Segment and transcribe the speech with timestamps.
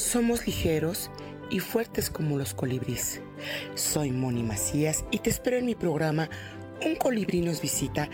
[0.00, 1.10] Somos ligeros
[1.50, 3.20] y fuertes como los colibríes.
[3.74, 6.30] Soy Moni Macías y te espero en mi programa
[6.86, 8.08] Un colibrí nos visita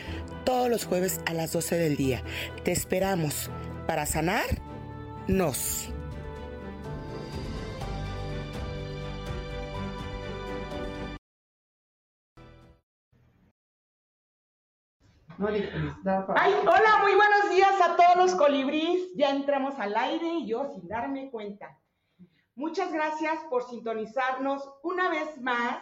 [0.45, 2.25] todos los jueves a las 12 del día.
[2.65, 3.51] Te esperamos
[3.87, 4.45] para sanar
[5.29, 5.89] nos.
[15.39, 19.15] Ay, hola, muy buenos días a todos los colibríes.
[19.17, 21.79] Ya entramos al aire y yo sin darme cuenta.
[22.55, 25.77] Muchas gracias por sintonizarnos una vez más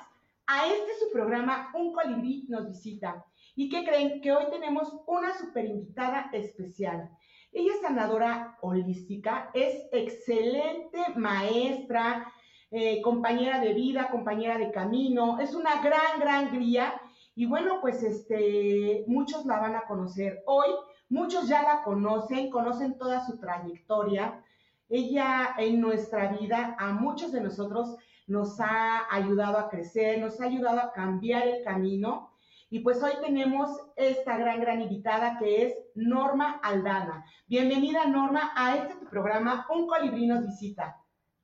[0.46, 3.24] a este su programa Un colibrí nos visita.
[3.54, 4.20] ¿Y qué creen?
[4.20, 7.10] Que hoy tenemos una super invitada especial.
[7.52, 12.32] Ella es sanadora holística, es excelente maestra,
[12.72, 17.00] eh, compañera de vida, compañera de camino, es una gran, gran guía.
[17.34, 20.68] Y bueno, pues este, muchos la van a conocer hoy,
[21.08, 24.42] muchos ya la conocen, conocen toda su trayectoria.
[24.88, 27.96] Ella en nuestra vida, a muchos de nosotros,
[28.26, 32.30] nos ha ayudado a crecer, nos ha ayudado a cambiar el camino.
[32.70, 37.24] Y pues hoy tenemos esta gran, gran invitada que es Norma Aldana.
[37.46, 40.96] Bienvenida, Norma, a este programa Un Colibrí nos visita.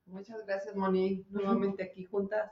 [0.07, 1.25] Muchas gracias, Moni.
[1.31, 2.51] Nuevamente aquí juntas.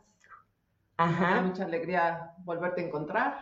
[0.99, 1.41] Ajá.
[1.41, 3.39] Mucha alegría volverte a encontrar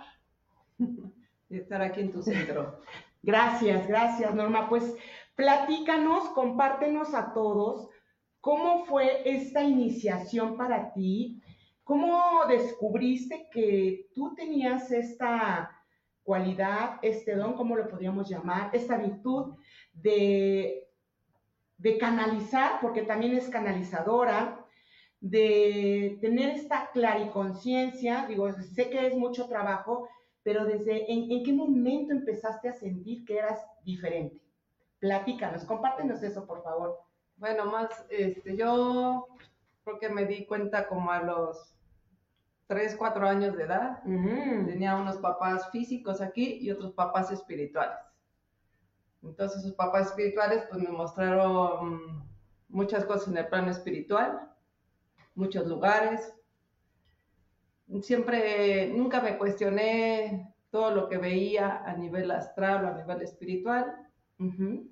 [1.50, 2.80] y estar aquí en tu centro.
[3.22, 4.68] Gracias, gracias, Norma.
[4.68, 4.94] Pues
[5.34, 7.88] platícanos, compártenos a todos
[8.46, 11.42] cómo fue esta iniciación para ti,
[11.82, 15.82] cómo descubriste que tú tenías esta
[16.22, 18.70] cualidad, este don, ¿cómo lo podríamos llamar?
[18.72, 19.56] Esta virtud
[19.92, 20.88] de,
[21.76, 24.64] de canalizar, porque también es canalizadora,
[25.20, 30.08] de tener esta clariconciencia, digo, sé que es mucho trabajo,
[30.42, 34.40] pero desde en, en, qué momento empezaste a sentir que eras diferente.
[34.98, 36.98] Platícanos, compártenos eso, por favor.
[37.36, 39.26] Bueno, más, este, yo
[39.84, 41.76] creo que me di cuenta como a los
[42.66, 44.00] 3, 4 años de edad.
[44.04, 44.66] Uh -huh.
[44.66, 47.98] Tenía unos papás físicos aquí y otros papás espirituales.
[49.22, 52.24] Entonces, sus papás espirituales, pues me mostraron
[52.68, 54.52] muchas cosas en el plano espiritual,
[55.36, 56.32] muchos lugares.
[58.02, 63.94] Siempre, nunca me cuestioné todo lo que veía a nivel astral o a nivel espiritual.
[64.38, 64.90] Uh -huh.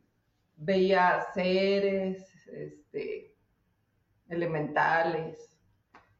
[0.57, 3.35] Veía seres, este,
[4.29, 5.59] elementales,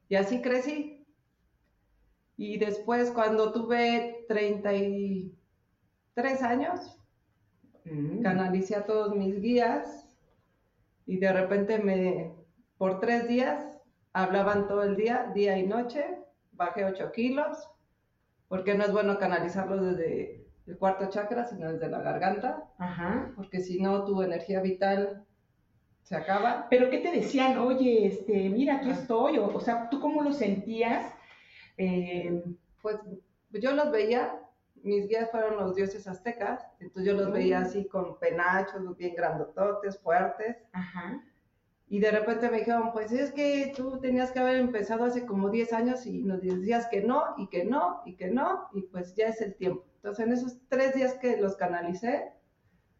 [0.09, 1.05] y así crecí.
[2.37, 6.99] Y después, cuando tuve 33 años,
[7.85, 8.21] mm.
[8.21, 10.05] canalicé a todos mis guías
[11.05, 12.33] y de repente me,
[12.77, 13.74] por tres días,
[14.15, 16.05] hablaban todo el día, día y noche,
[16.53, 17.69] bajé 8 kilos,
[18.47, 23.33] porque no es bueno canalizarlo desde el cuarto chakra, sino desde la garganta, Ajá.
[23.35, 25.25] porque si no, tu energía vital
[26.03, 26.67] se acaba.
[26.69, 27.57] Pero ¿qué te decían?
[27.57, 31.13] Oye, este, mira, aquí estoy, o, o sea, ¿tú cómo lo sentías?
[31.77, 32.41] Eh,
[32.81, 32.97] pues
[33.51, 34.39] yo los veía,
[34.81, 37.33] mis guías fueron los dioses aztecas, entonces yo los uh -huh.
[37.33, 40.55] veía así con penachos, bien grandototes, fuertes.
[40.71, 41.21] Ajá.
[41.87, 45.49] Y de repente me dijeron, pues es que tú tenías que haber empezado hace como
[45.49, 49.15] 10 años y nos decías que no, y que no, y que no, y pues
[49.15, 49.85] ya es el tiempo.
[49.97, 52.31] Entonces en esos tres días que los canalicé,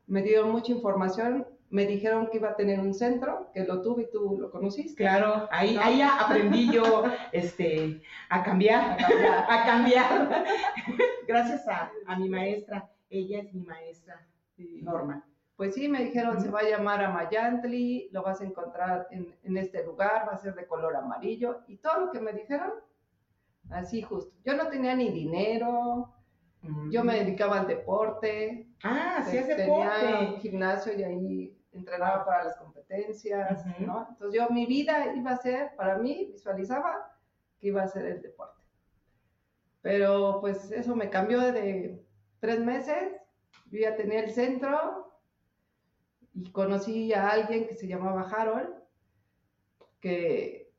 [0.08, 4.04] me dieron mucha información, me dijeron que iba a tener un centro, que lo tuve
[4.04, 5.04] y tú lo conociste.
[5.04, 5.82] Claro, ahí, ¿no?
[5.82, 10.46] ahí aprendí yo este, a cambiar, a cambiar, a cambiar.
[11.28, 14.26] gracias a, a, mi maestra, ella es mi maestra,
[14.58, 15.26] Norma.
[15.56, 16.44] Pues sí, me dijeron, uh -huh.
[16.44, 20.38] se va a llamar Amayantli, lo vas a encontrar en, en, este lugar, va a
[20.38, 22.74] ser de color amarillo, y todo lo que me dijeron,
[23.70, 24.36] así justo.
[24.44, 26.14] Yo no tenía ni dinero,
[26.62, 26.92] uh -huh.
[26.92, 28.68] yo me dedicaba al deporte.
[28.84, 29.90] Ah, sí es deporte.
[30.00, 33.86] Tenía un gimnasio y ahí entrenaba para las competencias, uh -huh.
[33.86, 34.08] ¿no?
[34.10, 37.18] Entonces yo, mi vida iba a ser, para mí, visualizaba
[37.60, 38.62] que iba a ser el deporte.
[39.82, 42.04] Pero pues eso me cambió de
[42.40, 43.14] tres meses,
[43.72, 45.05] yo ya tenía el centro,
[46.36, 48.70] y conocí a alguien que se llamaba Harold,
[50.02, 50.72] que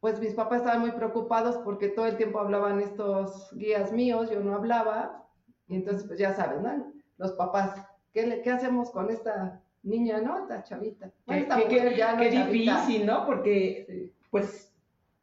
[0.00, 4.40] pues mis papás estaban muy preocupados porque todo el tiempo hablaban estos guías míos, yo
[4.40, 5.28] no hablaba,
[5.68, 6.92] y entonces pues ya sabes, ¿no?
[7.18, 7.74] Los papás,
[8.12, 10.38] ¿qué, le, qué hacemos con esta niña, no?
[10.38, 11.10] Esta chavita.
[11.26, 13.26] Bueno, esta qué, mujer ya no qué difícil, ¿no?
[13.26, 13.84] Porque...
[13.88, 14.12] Sí.
[14.30, 14.74] pues,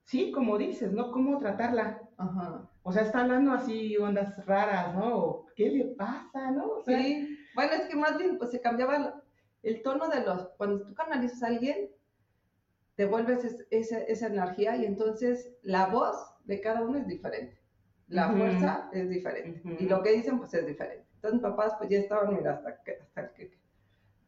[0.03, 1.11] sí, como dices, ¿no?
[1.11, 2.01] ¿Cómo tratarla?
[2.17, 2.69] Ajá.
[2.83, 5.45] O sea, está hablando así ondas raras, ¿no?
[5.55, 6.67] ¿Qué le pasa, no?
[6.67, 9.22] O sea, Sí, bueno, es que más bien pues se cambiaba
[9.63, 11.89] el tono de los, cuando tú canalizas a alguien,
[12.95, 16.15] te vuelves es- esa, esa energía y entonces la voz
[16.45, 17.57] de cada uno es diferente,
[18.07, 18.37] la Ujú.
[18.37, 19.77] fuerza es diferente Ujú.
[19.79, 21.07] y lo que dicen pues es diferente.
[21.15, 23.57] Entonces papás pues ya estaban, mira, hasta hasta que.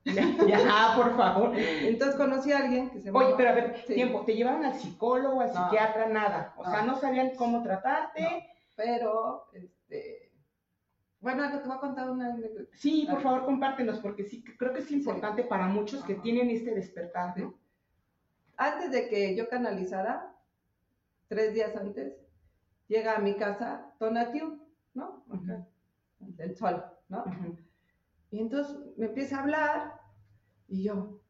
[0.05, 1.51] ya, ya, por favor.
[1.57, 3.95] Entonces conocí a alguien que se Oye, pero a ver, Sí.
[3.95, 5.63] tiempo, ¿te llevaron al psicólogo, al No.
[5.65, 6.53] psiquiatra, nada?
[6.57, 6.93] O sea, No.
[6.93, 8.49] no sabían cómo tratarte.
[8.77, 10.24] pero, este,
[11.25, 12.69] bueno, algo te voy a contar una anécdota.
[12.77, 16.21] Sí, por favor, compártenos, porque sí, creo que es importante para muchos que Ajá.
[16.21, 17.55] tienen este despertar, ¿no?
[18.57, 20.35] Antes de que yo canalizara,
[21.27, 22.13] tres días antes,
[22.87, 24.61] llega a mi casa Tonatiu,
[24.93, 25.25] ¿no?
[25.31, 25.65] Acá,
[26.19, 27.25] del sol, ¿no?
[28.29, 30.01] Y entonces me empieza a hablar
[30.67, 31.23] y yo,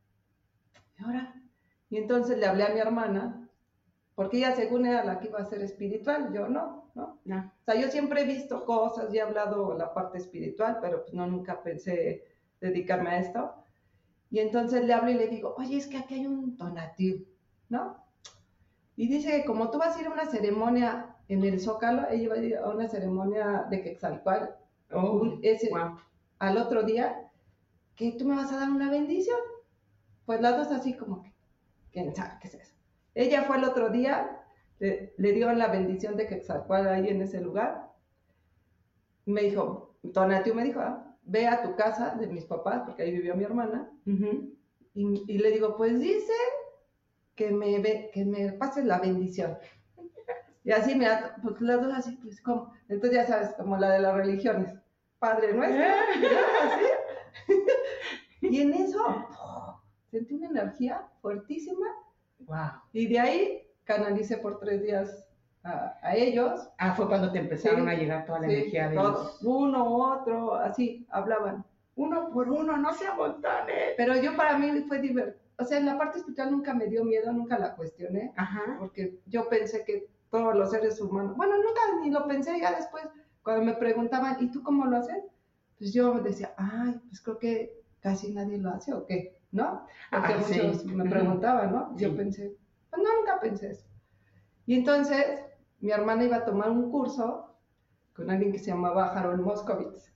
[1.00, 1.41] ¿y ahora?
[1.89, 3.44] Y entonces le hablé a mi hermana,
[4.15, 7.19] porque ella según era la que iba a ser espiritual, yo no, ¿no?
[7.62, 11.13] O sea, yo siempre he visto cosas y he hablado la parte espiritual, pero pues
[11.13, 12.23] no, nunca pensé
[12.62, 13.53] dedicarme a esto.
[14.31, 17.25] Y entonces le hablo y le digo, oye, es que aquí hay un donativo,
[17.69, 17.97] ¿no?
[18.95, 22.29] Y dice que como tú vas a ir a una ceremonia en el Zócalo, ella
[22.29, 24.53] va a ir a una ceremonia de Quetzalcóatl,
[24.91, 25.71] Oh, un- ese-
[26.39, 27.31] al otro día,
[27.95, 29.39] que tú me vas a dar una bendición.
[30.25, 31.33] Pues las dos así como que,
[31.91, 32.75] ¿quién sabe qué es eso?
[33.15, 34.41] Ella fue el otro día,
[34.79, 37.91] le, le dio la bendición de Quetzalcóatl ahí en ese lugar.
[39.25, 43.12] Me dijo, Tonatiuh me dijo, "Ah, ve a tu casa de mis papás, porque ahí
[43.12, 44.53] vivía mi hermana, Ujú.
[44.94, 46.33] y, y le digo, pues dice
[47.35, 49.57] que me, ve, que me pases la bendición.
[50.63, 51.07] Y así me,
[51.41, 54.73] pues las dos así, pues como, entonces ya sabes, como la de las religiones,
[55.19, 55.83] Padre nuestro,
[56.63, 56.85] así.
[58.41, 59.27] Y en eso,
[60.12, 61.88] sentí una energía fuertísima
[62.45, 62.71] Guau.
[62.94, 65.27] y de ahí canalicé por tres días
[65.63, 66.69] a, a ellos.
[66.77, 69.44] Ah, fue cuando te empezaron Sí, a llegar toda la Sí, energía de todos, los...
[69.44, 71.65] uno, otro, así hablaban.
[71.95, 73.94] Uno por uno, no se amontonen.
[73.97, 75.44] Pero yo para mí fue divertido.
[75.57, 78.33] O sea, en la parte espiritual nunca me dio miedo, nunca la cuestioné.
[78.36, 78.75] Ajá.
[78.80, 83.06] porque yo pensé que todos los seres humanos, bueno, nunca ni lo pensé, ya después,
[83.41, 85.24] cuando me preguntaban, ¿y tú cómo lo haces?
[85.77, 89.87] Pues yo decía, ay, pues creo que casi nadie lo hace o qué, ¿no?
[90.11, 90.61] Porque Ah, sí.
[90.61, 91.09] muchos me Ujú.
[91.11, 91.95] preguntaban, ¿no?
[91.97, 92.15] Yo Sí.
[92.15, 92.55] pensé,
[92.89, 93.87] pues no, nunca pensé eso.
[94.65, 95.41] Y entonces,
[95.79, 97.55] mi hermana iba a tomar un curso
[98.15, 100.11] con alguien que se llamaba Harold Moscovitz.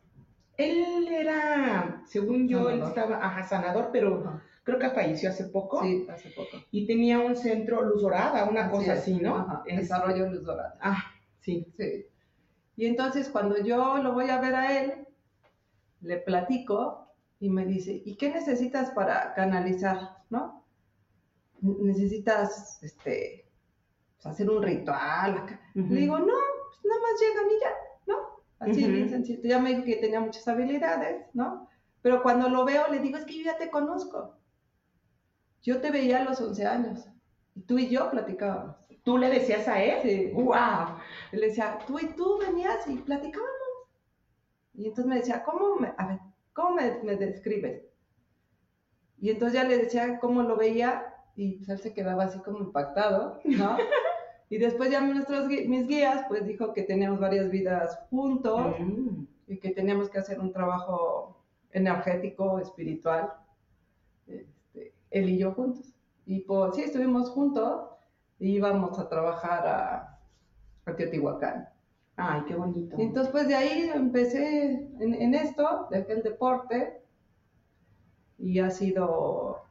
[0.58, 5.82] Él era, según yo, él estaba, ajá, sanador, pero creo que falleció hace poco.
[5.82, 6.58] Sí, hace poco.
[6.72, 9.00] Y tenía un centro Luz Dorada, una Así cosa es.
[9.00, 9.38] así, ¿no?
[9.38, 10.78] Ajá, Es- Desarrollo Luz Dorada.
[10.82, 11.02] Ah,
[11.40, 11.66] sí.
[11.78, 12.06] Sí.
[12.76, 15.08] Y entonces cuando yo lo voy a ver a él,
[16.02, 17.09] le platico
[17.40, 20.18] y me dice, ¿y qué necesitas para canalizar?
[20.30, 20.66] ¿No?
[21.62, 23.50] Necesitas este,
[24.16, 25.38] pues, hacer un ritual.
[25.38, 25.60] acá".
[25.76, 25.94] Ujú.
[25.94, 27.72] Le digo, no, pues nada más llegan y ya,
[28.08, 28.16] ¿no?
[28.60, 28.92] Así Ujú.
[28.92, 29.42] bien sencillo.
[29.44, 31.70] Ya me dijo que tenía muchas habilidades, ¿no?
[32.02, 34.36] Pero cuando lo veo, le digo, es que yo ya te conozco.
[35.62, 37.06] Yo te veía a los 11 años.
[37.56, 38.76] Y tú y yo platicábamos.
[39.04, 40.02] ¿Tú le decías a él?
[40.02, 40.32] Sí.
[40.34, 40.98] ¡Wow!
[41.32, 43.50] Él decía, tú y tú venías y platicábamos.
[44.74, 46.20] Y entonces me decía, ¿cómo me, a ver,
[46.60, 47.84] ¿cómo me, me describes?
[49.22, 52.60] Y entonces ya le decía cómo lo veía y pues él se quedaba así como
[52.60, 53.78] impactado, ¿no?
[54.50, 59.24] y después ya nuestros, mis guías pues dijo que teníamos varias vidas juntos Mm.
[59.48, 63.32] y que teníamos que hacer un trabajo energético, espiritual,
[64.28, 65.94] este, él y yo juntos.
[66.26, 67.90] Y pues sí, estuvimos juntos
[68.38, 70.20] y íbamos a trabajar a,
[70.86, 71.70] a Teotihuacán.
[72.22, 72.98] Ay, qué bonito.
[73.00, 77.02] Y entonces pues de ahí empecé en, en esto, dejé el deporte
[78.38, 79.62] y ha sido,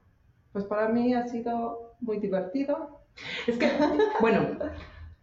[0.53, 3.01] pues para mí ha sido muy divertido.
[3.47, 3.71] Es que,
[4.21, 4.57] bueno,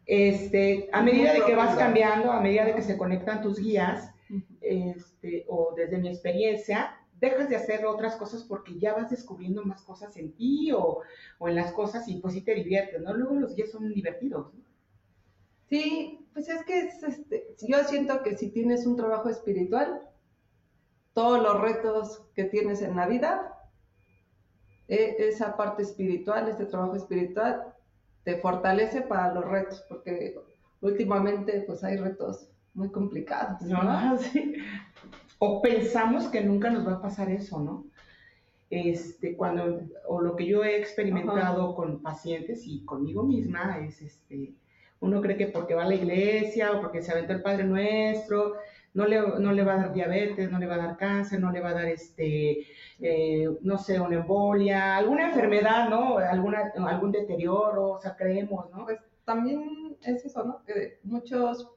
[0.06, 4.12] este, a medida de que vas cambiando, a medida de que se conectan tus guías,
[4.62, 9.82] este, o desde mi experiencia, dejas de hacer otras cosas porque ya vas descubriendo más
[9.82, 11.00] cosas en ti o,
[11.40, 13.16] o en las cosas y pues sí te diviertes, ¿no?
[13.16, 14.54] Luego los guías son divertidos.
[14.54, 14.62] ¿no?
[15.70, 20.02] Sí, pues es que es, este, yo siento que si tienes un trabajo espiritual,
[21.14, 23.58] todos los retos que tienes en la vida,
[24.90, 27.74] e- esa parte espiritual, este trabajo espiritual,
[28.26, 30.38] te fortalece para los retos, porque
[30.82, 33.62] últimamente pues hay retos muy complicados.
[33.62, 33.82] ¿no?
[33.82, 34.56] No, sí.
[35.40, 37.86] O pensamos que nunca nos va a pasar eso, ¿no?
[38.70, 44.54] Este, cuando, o lo que yo he experimentado con pacientes y conmigo misma es, este,
[45.00, 48.56] uno cree que porque va a la iglesia o porque se aventó el Padre Nuestro,
[48.94, 51.52] no le, no le va a dar diabetes, no le va a dar cáncer, no
[51.52, 52.66] le va a dar, este,
[53.00, 56.18] eh, no sé, una embolia, alguna enfermedad, ¿no?
[56.18, 58.86] Alguna, algún deterioro, o sea, creemos, ¿no?
[58.86, 60.64] Pues también es eso, ¿no?
[60.64, 61.70] Que muchos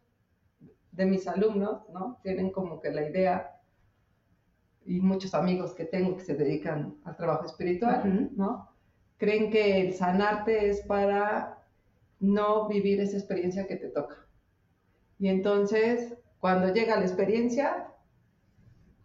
[0.93, 2.21] de mis alumnos, ¿no?
[2.23, 3.59] Tienen como que la idea,
[4.89, 8.31] y muchos amigos que tengo que se dedican al trabajo espiritual.
[8.35, 8.71] ¿no?
[9.19, 11.58] Creen que el sanarte es para
[12.21, 14.27] no vivir esa experiencia que te toca.
[15.19, 17.89] Y entonces, cuando llega la experiencia,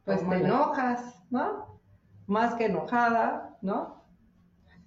[0.05, 1.79] pues te enojas, ¿no?
[2.27, 4.03] Más que enojada, ¿no?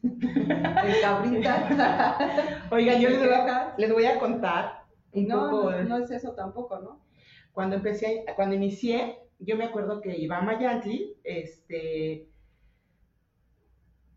[0.02, 2.18] Encabrita.
[2.70, 5.84] Oiga, yo les voy, a, les voy a contar Y un no, poco no, de-
[5.84, 7.04] no es eso tampoco, ¿no?
[7.52, 12.28] cuando empecé, cuando inicié, yo me acuerdo que iba a Mayantli, este,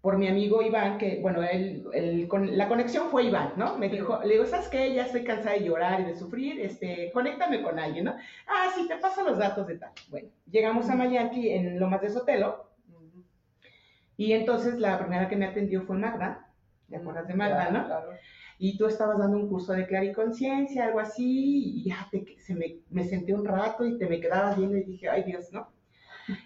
[0.01, 3.77] por mi amigo Iván, que, bueno, él, él con, la conexión fue Iván, ¿no?
[3.77, 4.93] Me dijo, le digo, ¿sabes qué?
[4.93, 8.15] Ya estoy cansada de llorar y de sufrir, este, conéctame con alguien, ¿no?
[8.47, 9.91] Ah, sí, te paso los datos de tal.
[10.09, 12.69] Bueno, llegamos a Mayantli en Lomas de Sotelo,
[14.15, 16.49] y entonces la primera que me atendió fue Magda,
[16.89, 17.85] ¿te acuerdas de Magda, no?
[17.85, 18.11] Claro.
[18.57, 22.79] y tú estabas dando un curso de clariconciencia, algo así, y ya te, se me,
[22.89, 25.69] me senté un rato y te me quedabas viendo y dije, ay Dios, ¿no?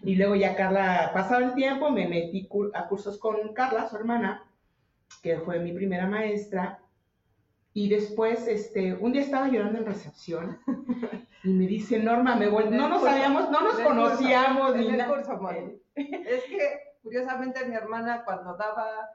[0.04, 4.44] Y luego ya Carla, pasado el tiempo, me metí a cursos con Carla, su hermana,
[5.22, 6.80] que fue mi primera maestra,
[7.74, 10.60] y después, este, un día estaba llorando en recepción,
[11.44, 14.88] y me dice, Norma, me no nos curso, sabíamos, no nos curso, conocíamos, en ni
[14.90, 15.16] nada.
[15.16, 15.82] curso, Moni.
[15.96, 19.10] Es que, curiosamente, mi hermana, cuando daba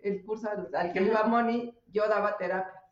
[0.00, 2.82] el curso al, que iba Moni, yo daba terapia.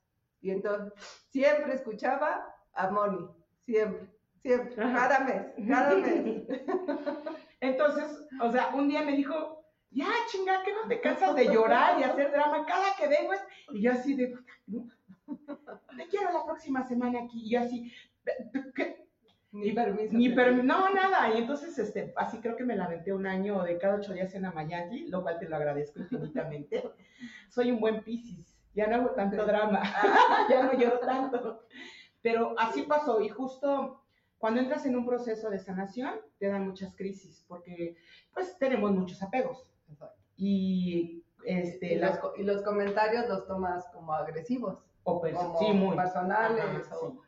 [0.41, 0.93] Y entonces,
[1.29, 3.29] siempre escuchaba a Moni.
[3.61, 4.09] Siempre,
[4.43, 4.75] siempre.
[4.77, 6.43] Cada mes, cada mes.
[7.61, 11.99] Entonces, o sea, un día me dijo, ya, chinga, que no te cansas de llorar
[12.01, 13.33] y hacer drama cada que vengo.
[13.33, 13.47] es-".
[13.73, 17.43] Y yo así de, "Puta, no, te quiero la próxima semana aquí.
[17.45, 17.93] Y yo así,
[18.75, 19.03] ¿qué?
[19.53, 20.17] Ni permiso.
[20.17, 20.67] Ni te per- doy.
[20.67, 21.31] no, nada.
[21.35, 24.47] Y entonces, este, así creo que me lamenté un año de cada ocho días en
[24.47, 26.83] Amayaki, lo cual te lo agradezco infinitamente.
[27.51, 29.83] Soy un buen piscis, ya no hago tanto drama,
[30.51, 31.67] ya no lloro tanto.
[32.23, 34.02] Pero así pasó y justo
[34.43, 37.95] cuando entras en un proceso de sanación, te dan muchas crisis, porque
[38.35, 39.71] pues tenemos muchos apegos.
[40.37, 44.79] Y este, Y los, las co- y los comentarios los tomas como agresivos.
[45.05, 47.19] o pues, como sí, muy personales, Ajá, o sí.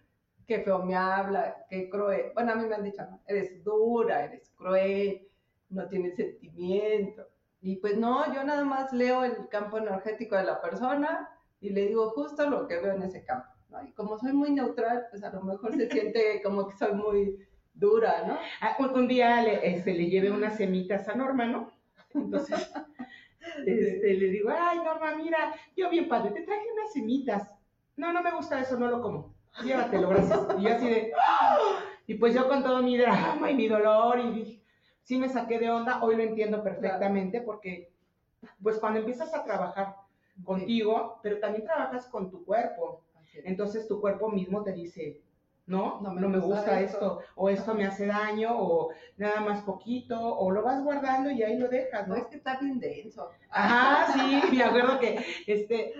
[0.49, 2.33] qué feo me habla, qué cruel.
[2.35, 3.21] Bueno, a mí me han dicho, ¿no?
[3.28, 5.28] eres dura, eres cruel,
[5.71, 7.28] no tienes sentimiento.
[7.61, 11.28] Y pues no, yo nada más leo el campo energético de la persona
[11.61, 13.54] y le digo justo lo que veo en ese campo.
[13.75, 13.88] ¿No?
[13.88, 17.38] Y como soy muy neutral, pues a lo mejor se siente como que soy muy
[17.75, 18.38] dura, ¿no?
[18.61, 21.73] Ah, un, un día le, este, le llevé unas semitas a Norma, ¿no?
[22.14, 22.73] Entonces,
[23.66, 27.54] este, le digo, ay, Norma, mira, yo bien padre, te traje unas semitas.
[27.97, 29.35] No, no me gusta eso, no lo como.
[29.62, 30.40] Llévatelo, gracias.
[30.59, 31.12] Y yo así de,
[32.07, 34.62] y pues yo con todo mi drama y mi dolor y dije,
[35.02, 37.93] sí me saqué de onda, hoy lo entiendo perfectamente porque,
[38.62, 39.97] pues cuando empiezas a trabajar
[40.43, 43.04] contigo, pero también trabajas con tu cuerpo.
[43.45, 45.21] Entonces tu cuerpo mismo te dice,
[45.67, 46.97] no, No no me gusta esto.
[46.97, 51.43] esto, o esto me hace daño, o nada más poquito, o lo vas guardando y
[51.43, 52.21] ahí lo dejas, No, ¿no?
[52.21, 53.31] es que está bien denso.
[53.50, 55.95] Ajá, sí, me acuerdo que este,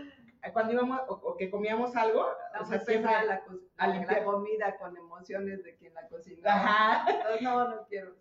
[0.53, 2.26] cuando íbamos o, o que comíamos algo,
[2.61, 3.43] o sea, siempre, la,
[3.79, 6.43] a comida con emociones de quien la cocinó.
[6.45, 7.11] ajá.
[7.11, 8.14] Entonces, no, no quiero.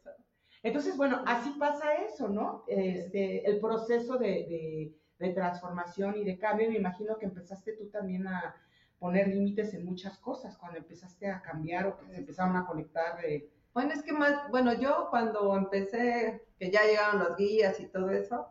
[0.64, 2.64] Entonces, bueno, así pasa eso, ¿no?
[2.68, 7.88] Este, el proceso de, de- de transformación y de cambio, me imagino que empezaste tú
[7.90, 8.56] también a
[9.04, 13.22] poner límites en muchas cosas, cuando empezaste a cambiar o que se empezaron a conectar
[13.22, 13.50] de...
[13.74, 18.12] Bueno, es que más, bueno, yo cuando empecé, que ya llegaron los guías y todo
[18.12, 18.48] eso,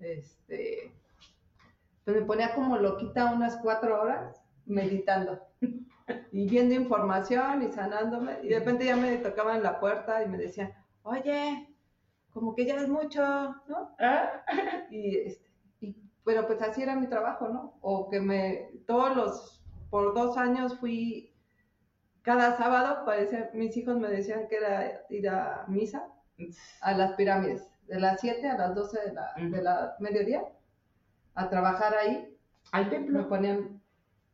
[0.00, 0.92] este,
[2.04, 5.40] pues me ponía como loquita unas cuatro horas meditando
[6.32, 8.40] y viendo información y sanándome.
[8.42, 10.74] Y de repente ya me tocaban la puerta y me decían,
[11.04, 11.68] oye,
[12.32, 13.22] como que ya es mucho,
[13.68, 13.94] ¿no?
[14.00, 14.42] Ah,
[14.90, 15.48] Y, este,
[15.80, 17.78] y, pero pues así era mi trabajo, ¿no?
[17.82, 19.59] O que me, todos los,
[19.90, 21.34] por dos años fui,
[22.22, 26.06] cada sábado, parecía, mis hijos me decían que era ir a misa
[26.80, 30.42] a las pirámides, de las 7 a las 12 de la, de la mediodía,
[31.34, 32.36] a trabajar ahí,
[32.72, 33.28] al me templo.
[33.28, 33.82] ponían,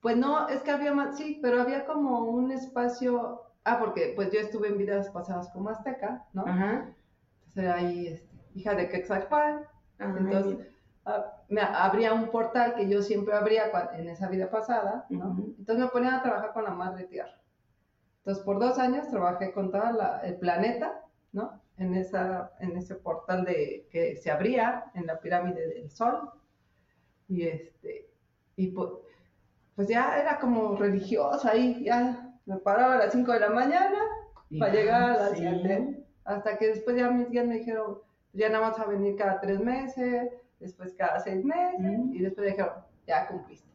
[0.00, 4.30] pues no, es que había más, sí, pero había como un espacio, ah, porque pues
[4.30, 6.46] yo estuve en vidas pasadas como azteca, ¿no?
[6.46, 6.94] Ajá.
[7.46, 8.88] Entonces era ahí, este, hija de
[9.98, 10.75] Ay, entonces me
[11.06, 15.30] abría un portal que yo siempre abría en esa vida pasada, ¿no?
[15.30, 15.54] Ujú.
[15.58, 17.40] Entonces me ponían a trabajar con la madre tierra.
[18.18, 19.82] Entonces por dos años trabajé con todo
[20.24, 21.60] el planeta, ¿no?
[21.76, 26.30] En, esa, en ese portal de, que se abría en la pirámide del sol.
[27.28, 28.08] Y este,
[28.56, 28.90] y pues,
[29.76, 33.98] pues ya era como religiosa ahí, ya me paraba a las 5 de la mañana
[34.58, 35.36] para llegar a la sí.
[35.36, 36.04] siguiente.
[36.24, 37.98] Hasta que después ya mis guías me dijeron,
[38.32, 42.14] ya nada más a venir cada tres meses, después cada seis meses, Mm.
[42.14, 42.72] y después dijeron,
[43.06, 43.68] ya cumpliste.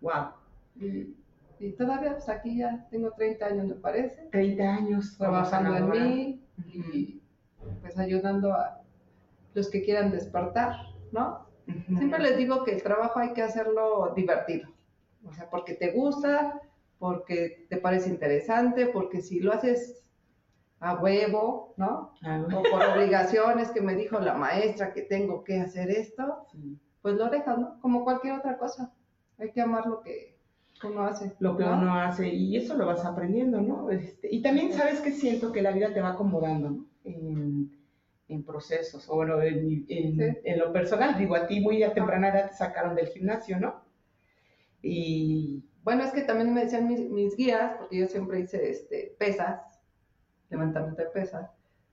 [0.00, 0.30] Wow.
[0.76, 1.14] Y,
[1.58, 6.44] y todavía, pues aquí ya tengo 30 años, me parece, 30 años trabajando en mí
[6.66, 7.22] y
[7.80, 8.82] pues ayudando a
[9.54, 10.72] los que quieran despertar,
[11.12, 11.46] ¿no?
[11.96, 14.68] Siempre les digo que el trabajo hay que hacerlo divertido.
[15.24, 16.60] O sea, porque te gusta,
[16.98, 20.04] porque te parece interesante, porque si lo haces
[20.80, 22.12] a huevo, ¿no?
[22.22, 26.78] Ah, O por obligaciones que me dijo la maestra que tengo que hacer esto, sí.
[27.02, 27.80] pues lo dejas, ¿no?
[27.80, 28.92] Como cualquier otra cosa.
[29.38, 30.36] Hay que amar lo que
[30.84, 31.32] uno hace.
[31.40, 31.78] Lo que ¿no?
[31.78, 33.90] uno hace y eso lo vas aprendiendo, ¿no?
[33.90, 36.86] Este, y también sabes que siento que la vida te va acomodando, ¿no?
[37.04, 37.70] En,
[38.28, 40.38] en procesos, o bueno, en, en- Sí.
[40.44, 43.82] en lo personal, digo, a ti muy a temprana edad te sacaron del gimnasio, ¿no?
[44.82, 49.14] Y Bueno, es que también me decían mis, mis guías, porque yo siempre hice este,
[49.18, 49.60] pesas,
[50.50, 51.50] levantamiento de pesas,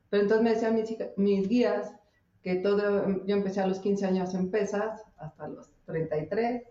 [0.09, 1.93] pero entonces me decían mis, mis guías
[2.41, 6.63] que todo, yo empecé a los 15 años en pesas hasta los 33,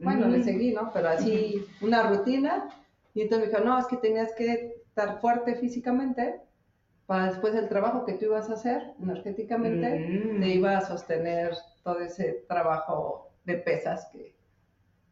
[0.00, 0.30] bueno, Mm.
[0.30, 0.90] le seguí, ¿no?
[0.92, 2.68] Pero así una rutina,
[3.14, 6.40] y entonces me dijo, no, es que tenías que estar fuerte físicamente
[7.06, 10.40] para después el trabajo que tú ibas a hacer energéticamente, Mm.
[10.40, 11.54] te iba a sostener
[11.84, 14.34] todo ese trabajo de pesas que,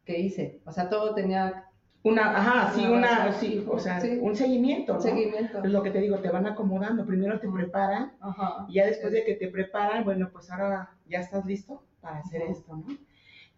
[0.05, 0.59] que hice.
[0.65, 1.65] O sea, todo tenía
[2.03, 4.17] una, ajá, sí, Una sí, o sea, Sí.
[4.21, 5.01] un seguimiento, ¿no?
[5.01, 5.63] seguimiento.
[5.63, 8.65] Es lo que te digo, te van acomodando, primero te preparan Ajá.
[8.69, 12.43] y ya después de que te preparan, bueno, pues ahora ya estás listo para hacer
[12.43, 12.85] esto, ¿no?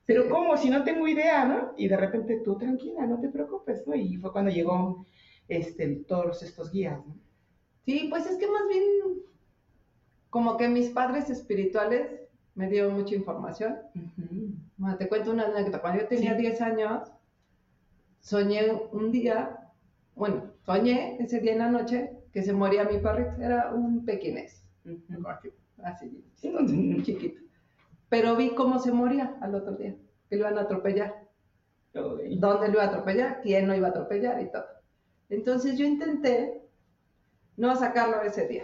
[0.07, 0.27] Pero.
[0.29, 0.57] ¿cómo?
[0.57, 1.73] Si no tengo idea, ¿no?
[1.77, 3.93] Y de repente tú tranquila, no te preocupes, ¿no?
[3.95, 5.05] Y fue cuando llegó
[5.47, 7.15] este, todos estos guías, ¿no?
[7.85, 8.83] Sí, pues es que más bien
[10.29, 12.07] como que mis padres espirituales
[12.55, 13.77] me dieron mucha información.
[14.77, 15.79] Bueno, te cuento una anécdota.
[15.81, 16.41] Cuando yo tenía Sí.
[16.41, 17.11] 10 años,
[18.21, 19.57] soñé un día,
[20.15, 23.41] bueno, soñé ese día en la noche que se moría mi perrito.
[23.41, 25.27] Era un pequinés, Ujú.
[25.83, 26.23] así,
[27.03, 27.41] chiquito.
[28.09, 29.95] Pero vi cómo se moría al otro día,
[30.29, 31.27] que lo iban a atropellar.
[31.93, 34.65] Dónde lo iba a atropellar, quién lo iba a atropellar y todo.
[35.29, 36.61] Entonces yo intenté
[37.57, 38.63] no sacarlo ese día.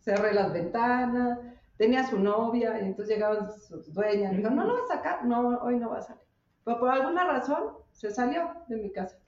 [0.00, 1.38] Cerré las ventanas,
[1.76, 4.32] tenía su novia y entonces llegaban sus dueñas.
[4.32, 6.22] Me dijo, no lo va a sacar, no, hoy no va a salir.
[6.64, 9.18] Pero por alguna razón se salió de mi casa.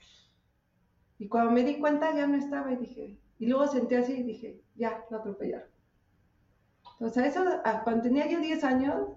[1.18, 4.22] Y cuando me di cuenta ya no estaba y dije, y luego sentí así y
[4.22, 5.68] dije, ya, lo atropellaron.
[6.94, 9.08] Entonces eso, a- cuando tenía yo 10 años,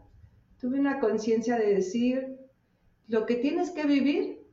[0.59, 2.37] tuve una conciencia de decir,
[3.07, 4.47] lo que tienes que vivir,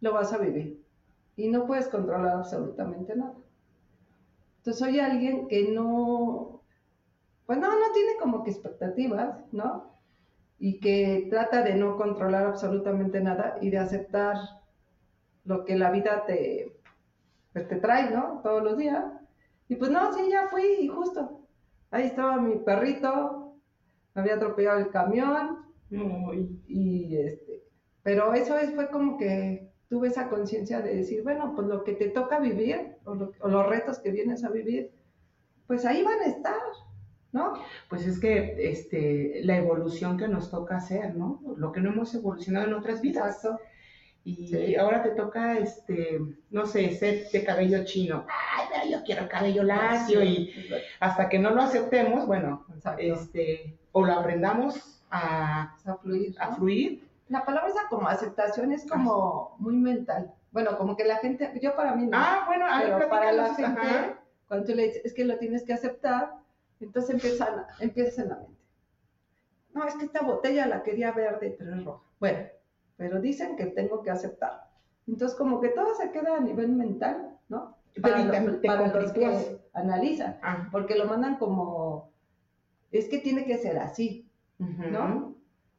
[0.00, 0.84] lo vas a vivir.
[1.36, 3.34] Y no puedes controlar absolutamente nada.
[4.58, 6.62] Entonces soy alguien que no,
[7.46, 9.97] pues no, no tiene como que expectativas, ¿no?
[10.58, 14.36] Y que trata de no controlar absolutamente nada y de aceptar
[15.44, 16.76] lo que la vida te,
[17.52, 18.40] pues te trae, ¿no?
[18.42, 19.04] Todos los días.
[19.68, 21.40] Y pues no, sí, ya fui y justo.
[21.90, 23.54] Ahí estaba mi perrito,
[24.14, 25.58] me había atropellado el camión,
[26.66, 27.62] y este,
[28.02, 31.94] pero eso es, fue como que tuve esa conciencia de decir, bueno, pues lo que
[31.94, 34.92] te toca vivir o, lo- o los retos que vienes a vivir,
[35.66, 36.60] pues ahí van a estar,
[37.32, 37.54] ¿no?
[37.88, 41.40] Pues es que este, la evolución que nos toca hacer, ¿no?
[41.56, 43.36] Lo que no hemos evolucionado en otras vidas.
[43.44, 43.60] Exacto.
[44.24, 44.76] Y Sí.
[44.76, 48.26] ahora te toca, este, no sé, ser de cabello chino.
[48.28, 50.52] Ay, pero yo quiero cabello lacio y
[51.00, 53.00] hasta que no lo aceptemos, bueno, Exacto.
[53.02, 56.34] este, o lo aprendamos a, a fluir.
[56.40, 56.56] a ¿no?
[56.56, 57.08] fluir.
[57.28, 60.32] La palabra esa como aceptación es como muy mental.
[60.50, 63.80] Bueno, como que la gente, yo para mí no, Ah, bueno, pero para la gente,
[63.80, 64.18] ajá.
[64.46, 66.32] cuando tú le dices, es que lo tienes que aceptar,
[66.80, 68.58] entonces empiezan, empiezas en la mente.
[69.74, 72.02] No, es que esta botella la quería verde, pero es roja.
[72.20, 72.38] Bueno,
[72.96, 74.68] pero dicen que tengo que aceptar.
[75.06, 77.76] Entonces, como que todo se queda a nivel mental, ¿no?
[78.02, 82.10] Para, y lo- te- te para los que analizan, Ah, porque lo mandan como,
[82.92, 84.24] es que tiene que ser así.
[84.90, 85.34] ¿no?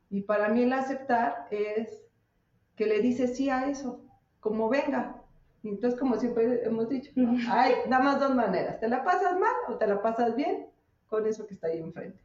[0.09, 2.05] Y para mí el aceptar es
[2.75, 4.01] que le dices sí a eso,
[4.39, 5.21] como venga.
[5.63, 7.37] Entonces, como siempre hemos dicho, ¿no?
[7.51, 10.68] Hay nada más dos maneras, te la pasas mal o te la pasas bien
[11.09, 12.19] con eso que está ahí enfrente.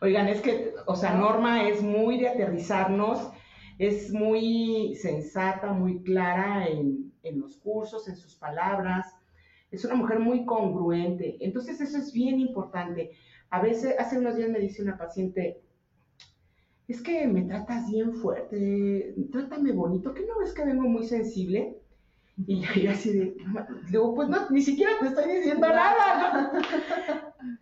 [0.00, 1.20] Oigan, es que, o sea, ¿No?
[1.20, 3.30] Norma es muy de aterrizarnos,
[3.78, 9.06] es muy sensata, muy clara en, en los cursos, en sus palabras,
[9.70, 11.38] es una mujer muy congruente.
[11.40, 13.12] Entonces, eso es bien importante.
[13.50, 15.62] A veces, hace unos días me dice una paciente,
[16.88, 21.81] es que me tratas bien fuerte, trátame bonito, ¿qué no ves que vengo muy sensible?
[22.46, 23.36] Y yo, así de,
[23.90, 26.52] digo, pues no, ni siquiera te estoy diciendo nada.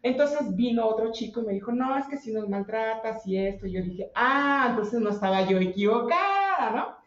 [0.02, 3.66] Entonces vino otro chico y me dijo, no, es que si nos maltratas y esto,
[3.66, 7.00] y yo dije, ah, entonces no estaba yo equivocada, ¿no?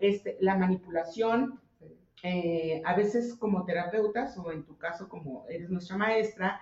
[0.00, 1.60] Este, la manipulación
[2.22, 6.60] eh, a veces como terapeutas o en tu caso como eres nuestra maestra,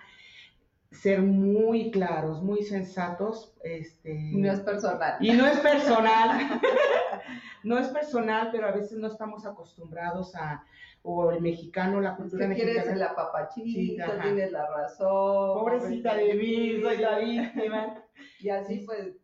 [0.91, 3.53] ser muy claros, muy sensatos.
[3.63, 5.17] Este, no es personal.
[5.19, 6.61] Y no es personal.
[7.63, 10.63] no es personal, pero a veces no estamos acostumbrados a,
[11.03, 12.73] o el mexicano, la cultura mexicana.
[12.73, 15.59] Quieres el apapachito, Sí, tienes la razón.
[15.59, 18.03] Pobrecita de mí, soy la víctima.
[18.39, 19.15] Y así pues,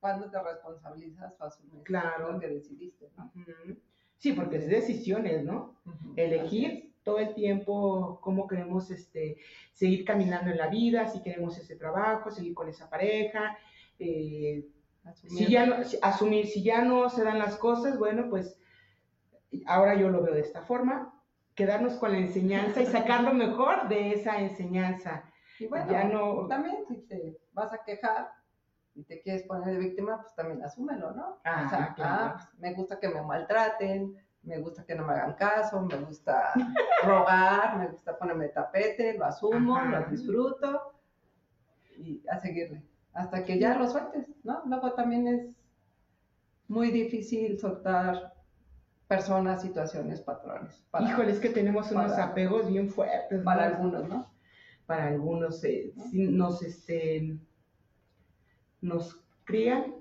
[0.00, 2.32] cuando te responsabilizas, asumes Claro.
[2.32, 3.30] lo que decidiste, ¿no?
[4.22, 5.74] Sí, porque es decisiones, ¿no?
[6.14, 9.36] Elegir todo el tiempo cómo queremos este,
[9.72, 13.58] seguir caminando en la vida, si queremos ese trabajo, seguir con esa pareja.
[13.98, 14.64] eh,
[15.04, 15.38] Asumir.
[15.46, 18.56] si ya no, asumir, si ya no se dan las cosas, bueno, pues
[19.66, 21.12] ahora yo lo veo de esta forma,
[21.56, 25.24] quedarnos con la enseñanza y sacar lo mejor de esa enseñanza.
[25.58, 28.28] Y bueno, ya no- también si te vas a quejar
[28.94, 31.38] y te quieres poner de víctima, pues también asúmelo, ¿no?
[31.44, 32.24] Ah, o sea, claro.
[32.24, 35.96] ah, pues, me gusta que me maltraten, me gusta que no me hagan caso, me
[35.98, 36.52] gusta
[37.04, 40.00] rogar, me gusta ponerme tapete, lo asumo, Ajá.
[40.00, 40.92] lo disfruto
[41.96, 42.82] y a seguirle,
[43.14, 44.62] hasta que ya lo sueltes, ¿no?
[44.66, 45.56] Luego también es
[46.68, 48.34] muy difícil soltar
[49.08, 50.84] personas, situaciones, patrones.
[50.90, 53.38] para- Híjole, es que tenemos unos para- apegos bien fuertes.
[53.38, 53.44] ¿no?
[53.44, 54.30] Para algunos, ¿no?
[54.86, 57.38] para algunos eh, nos este
[58.82, 59.94] nos crían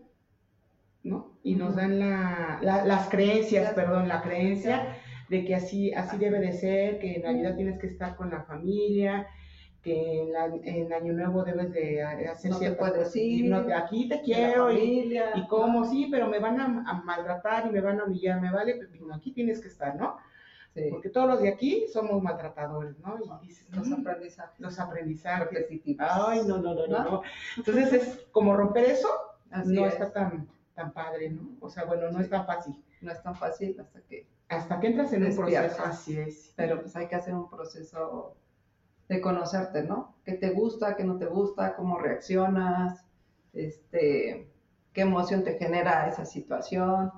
[1.04, 1.32] ¿no?
[1.44, 4.96] y nos dan la, la- las creencias perdón la creencia
[5.30, 8.44] de que así así debe de ser que en Navidad tienes que estar con la
[8.44, 9.28] familia
[9.82, 14.08] que en, la- en Año Nuevo debes de hacer No ciertas cosas, no te- aquí
[14.10, 18.00] te quiero y, y cómo sí pero me van a, a maltratar y me van
[18.00, 20.18] a humillar me vale pero aquí tienes que estar ¿no?
[20.74, 20.84] Sí.
[20.90, 23.18] porque todos los de aquí somos maltratadores ¿no?
[23.44, 25.50] y dices Los "Mm, aprendizajes los aprendizajes.
[26.00, 27.22] Ay, no, no, no, no, ¿No?
[27.58, 29.10] Entonces es como romper eso,
[29.50, 29.94] Así no es.
[29.94, 31.58] está tan, tan padre, ¿no?
[31.60, 32.24] O sea, bueno, no Sí.
[32.24, 32.82] es tan fácil.
[33.02, 34.26] No es tan fácil hasta que...
[34.48, 36.54] Hasta que entras en un proceso, así es.
[36.56, 38.36] Pero pues hay que hacer un proceso
[39.10, 40.16] de conocerte, ¿no?
[40.24, 43.06] ¿Qué te gusta, qué no te gusta, cómo reaccionas,
[43.54, 44.50] este,
[44.94, 47.12] qué emoción te genera esa situación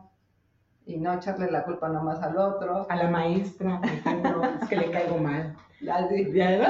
[0.86, 2.86] y no echarle la culpa nomás al otro.
[2.90, 5.56] A la maestra, por ejemplo, es que le caigo mal.
[5.80, 6.66] La de- ¿Ya, no?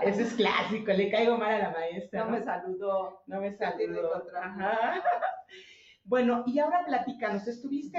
[0.02, 2.24] Eso es clásico, le caigo mal a la maestra.
[2.24, 3.22] no me saludó.
[3.26, 4.24] no me saludó.
[4.40, 5.02] Ajá.
[6.04, 7.98] Bueno, y ahora platícanos, estuviste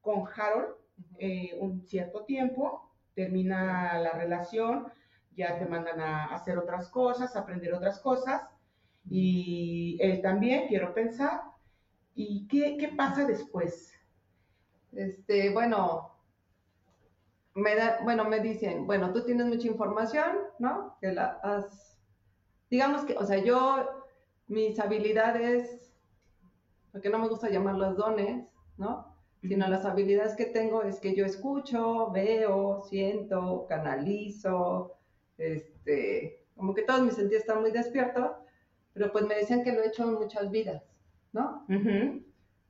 [0.00, 0.74] con Harold
[1.18, 4.88] eh, un cierto tiempo, termina la relación,
[5.36, 8.42] ya te mandan a hacer otras cosas, a aprender otras cosas,
[9.08, 11.42] y él también, quiero pensar.
[12.14, 13.94] ¿Y qué, qué pasa después?
[14.92, 16.12] Este, bueno,
[17.54, 20.96] me da, bueno, me dicen, bueno, tú tienes mucha información, ¿no?
[21.00, 21.98] Que la has,
[22.70, 24.04] digamos que, o sea, yo,
[24.46, 25.92] mis habilidades,
[26.92, 28.46] porque no me gusta llamarlas dones,
[28.76, 29.16] ¿no?
[29.42, 34.96] Sino las habilidades que tengo es que yo escucho, veo, siento, canalizo,
[35.36, 38.32] este, como que todos mis sentidos están muy despiertos,
[38.94, 40.82] pero pues me decían que lo he hecho en muchas vidas,
[41.32, 41.64] ¿no?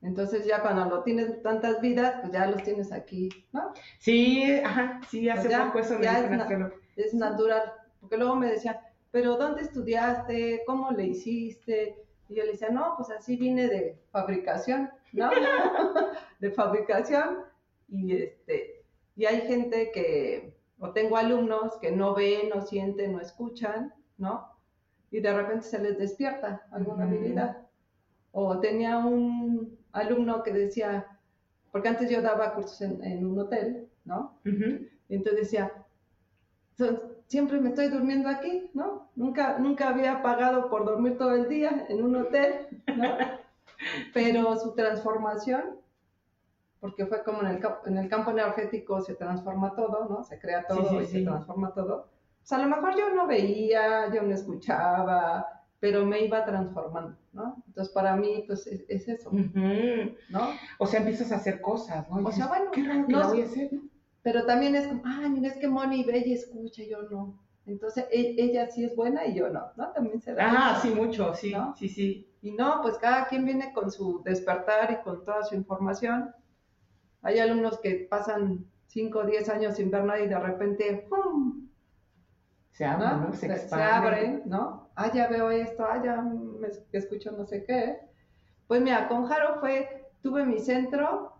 [0.01, 3.73] Entonces ya cuando lo tienes tantas vidas, pues ya los tienes aquí, ¿no?
[3.99, 6.71] Sí, ajá, sí, hace Pues ya- poco eso me ya es na-.
[6.95, 8.77] Es natural, porque luego me decían,
[9.11, 10.63] pero ¿dónde estudiaste?
[10.65, 11.97] ¿Cómo le hiciste?
[12.29, 15.29] Y yo le decía, no, pues así vine de fabricación, ¿no?
[16.39, 17.39] de fabricación.
[17.89, 18.83] Y, este,
[19.15, 24.47] y hay gente que, o tengo alumnos que no ven, no sienten, no escuchan, ¿no?
[25.11, 27.65] Y de repente se les despierta alguna habilidad.
[28.31, 31.07] O tenía un alumno que decía,
[31.71, 34.39] porque antes yo daba cursos en, en un hotel, ¿no?
[34.45, 34.85] Ujú.
[35.09, 35.71] Y entonces decía,
[36.77, 39.09] "So- siempre me estoy durmiendo aquí, ¿no?
[39.15, 43.17] Nunca, nunca había pagado por dormir todo el día en un hotel, ¿no?
[44.13, 45.77] Pero su transformación,
[46.79, 50.23] porque fue como en el, en el campo energético se transforma todo, ¿no?
[50.23, 51.19] Se crea todo Sí, sí, y sí.
[51.19, 52.07] se transforma todo.
[52.39, 57.63] Pues a lo mejor yo no veía, yo no escuchaba, pero me iba transformando, ¿no?
[57.67, 59.31] Entonces para mí, pues es, es eso.
[59.31, 60.49] ¿no?
[60.77, 62.21] O sea, empiezas a hacer cosas, ¿no?
[62.21, 63.73] Y O sea, bueno, qué raro que no la voy a hacer.
[63.73, 63.81] ¿no?
[64.21, 67.39] Pero también es como, ay, mira, es que Moni ve y escucha, yo no.
[67.65, 69.91] Entonces, e- ella sí es buena y yo no, ¿no?
[69.91, 70.45] También se da.
[70.73, 71.75] Ah, sí, mucho, sí, ¿No?
[71.77, 72.29] sí, sí.
[72.41, 76.33] Y no, pues cada quien viene con su despertar y con toda su información.
[77.21, 81.67] Hay alumnos que pasan 5 o 10 años sin ver nada y de repente, ¡pum!
[82.71, 83.17] Se abre, ¿no?
[83.27, 83.33] ¿no?
[83.33, 83.85] Se, Se, se expande.
[83.85, 84.88] abren, ¿no?
[85.01, 87.99] Ah, ya veo esto, ah, ya me es- escucho no sé qué.
[88.67, 91.33] Pues mira, con Jaro fue, tuve mi centro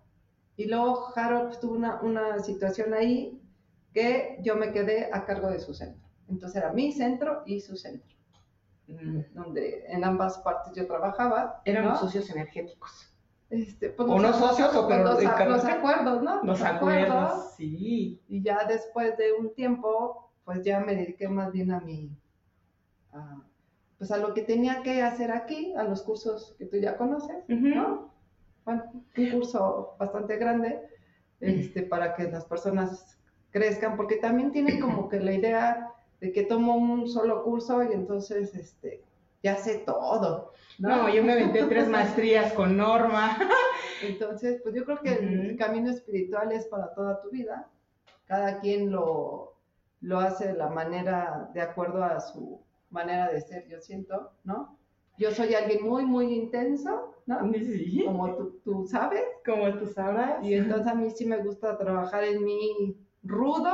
[0.55, 3.41] y luego Jaro tuvo una, una situación ahí
[3.93, 6.07] que yo me quedé a cargo de su centro.
[6.29, 8.15] Entonces era mi centro y su centro,
[8.87, 9.19] Mm.
[9.33, 11.61] donde en ambas partes yo trabajaba.
[11.65, 11.89] Eran ¿no?
[11.91, 13.13] los socios energéticos.
[13.49, 16.43] este, pues, o no socios o pero los, los acuerdos, ¿no?
[16.43, 18.21] Los acuerdos, sí.
[18.29, 22.09] Y ya después de un tiempo, pues ya me dediqué más bien a mi,
[23.11, 23.41] a,
[23.99, 27.43] pues a lo que tenía que hacer aquí, a los cursos que tú ya conoces,
[27.49, 28.13] ¿no?
[28.63, 28.83] Bueno,
[29.17, 30.81] un curso bastante grande,
[31.41, 33.19] este, para que las personas
[33.51, 37.91] crezcan, porque también tienen como que la idea de que tomo un solo curso y
[37.93, 39.03] entonces, este,
[39.43, 40.89] ya sé todo, ¿no?
[40.89, 43.37] No, yo me aventé tres maestrías con Norma.
[44.01, 47.67] Entonces, pues yo creo que el camino espiritual es para toda tu vida.
[48.27, 49.55] Cada quien lo,
[49.99, 54.77] lo hace de la manera, de acuerdo a su manera de ser, yo siento, ¿no?
[55.17, 57.39] Yo soy alguien muy, muy intenso, ¿no?
[57.53, 59.23] Sí, Como tú, tú sabes.
[59.45, 60.43] como tú sabrás.
[60.43, 63.69] Y entonces a mí sí me gusta trabajar en mí rudo,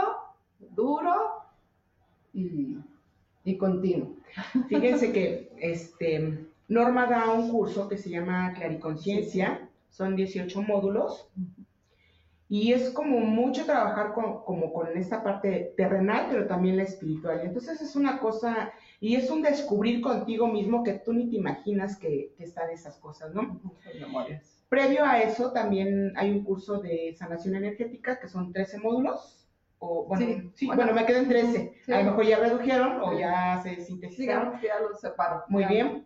[0.60, 1.14] duro
[2.34, 2.78] y,
[3.44, 4.16] y continuo.
[4.70, 11.30] Fíjense que este, Norma da un curso que se llama Clariconciencia, son 18 módulos,
[12.48, 17.42] y es como mucho trabajar con, como con esta parte terrenal, pero también la espiritual.
[17.44, 21.98] Entonces es una cosa, y es un descubrir contigo mismo que tú ni te imaginas
[21.98, 23.60] que, que están esas cosas, ¿no?
[24.00, 24.64] Memorias.
[24.70, 29.48] Previo a eso también hay un curso de sanación energética, que son 13 módulos.
[29.80, 30.84] O, bueno, Sí, sí, bueno.
[30.84, 31.74] bueno, me quedé en 13.
[31.86, 31.92] Sí.
[31.94, 34.44] A lo mejor ya redujeron o ya se sintetizaron.
[34.46, 35.44] Digamos que ya los separo.
[35.50, 35.70] Muy Ya.
[35.70, 36.06] bien.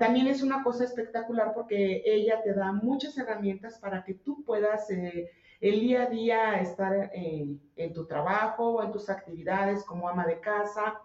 [0.00, 4.90] También es una cosa espectacular porque ella te da muchas herramientas para que tú puedas
[4.90, 10.08] eh, el día a día estar eh, en tu trabajo o en tus actividades como
[10.08, 10.98] ama de casa,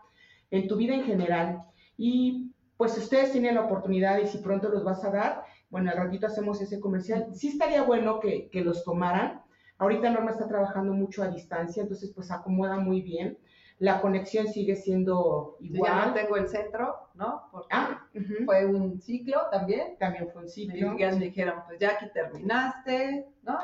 [0.52, 1.64] en tu vida en general.
[1.98, 5.98] Y pues ustedes tienen la oportunidad y si pronto los vas a dar, bueno, al
[5.98, 7.28] ratito hacemos ese comercial.
[7.34, 9.42] Sí estaría bueno que, que los tomaran.
[9.78, 13.38] Ahorita Norma está trabajando mucho a distancia, entonces pues acomoda muy bien.
[13.78, 16.08] La conexión sigue siendo Yo ya igual.
[16.08, 17.44] no tengo el centro, ¿no?
[17.52, 18.46] Porque Ah, ujú.
[18.46, 19.98] fue un ciclo también.
[20.00, 20.92] también fue un Me ciclo.
[20.94, 23.58] dijeron, dijeron, pues ya aquí terminaste, ¿no?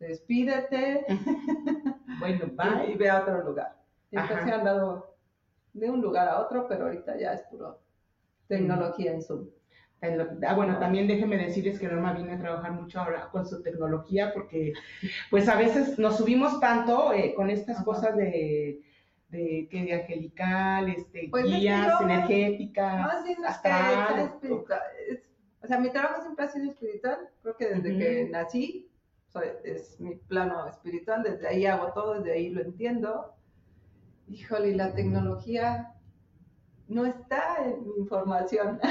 [0.00, 1.06] Despídete
[2.18, 2.92] Bueno, y, bye.
[2.92, 3.76] y ve a otro lugar.
[4.10, 4.28] Y Ajá.
[4.34, 5.11] entonces han dado
[5.72, 7.78] de un lugar a otro, pero ahorita ya es puro
[8.48, 9.48] tecnología en Zoom.
[10.46, 14.32] Ah, bueno, también déjenme decirles que Norma viene a trabajar mucho ahora con su tecnología
[14.34, 14.72] porque
[15.30, 17.84] pues a veces nos subimos tanto eh, con estas Ajá.
[17.84, 18.82] cosas de,
[19.28, 24.18] de, que de angelical, este, Pues es que guías yo- energéticas, Más bien que astral,
[24.18, 24.80] es espiritual.
[25.08, 25.22] Es-
[25.62, 27.18] o sea, mi trabajo siempre ha sido espiritual.
[27.40, 27.98] Creo que desde Ujú.
[28.00, 28.90] que nací
[29.28, 31.22] soy- es mi plano espiritual.
[31.22, 33.32] Desde ahí hago todo, desde ahí lo entiendo.
[34.32, 35.92] Híjole, la tecnología
[36.88, 38.80] no está en mi información.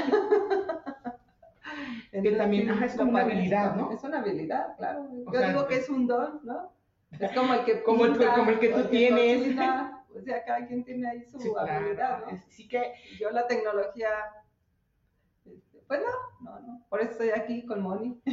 [2.10, 3.90] Que también, ajá, es como una habilidad, ¿no?
[3.92, 5.08] Es una habilidad, claro.
[5.26, 6.70] O Yo sea, digo que es un don, ¿no?
[7.18, 9.38] Es como el que Como el- pinta, como el que tú tienes.
[9.38, 10.04] cocina.
[10.14, 11.72] O sea, cada quien tiene ahí su Sí, claro.
[11.72, 12.38] habilidad, ¿no?
[12.48, 14.08] Sí que Yo la tecnología,
[15.92, 16.04] pues
[16.40, 16.86] no, no, no.
[16.88, 18.18] Por eso estoy aquí con Moni.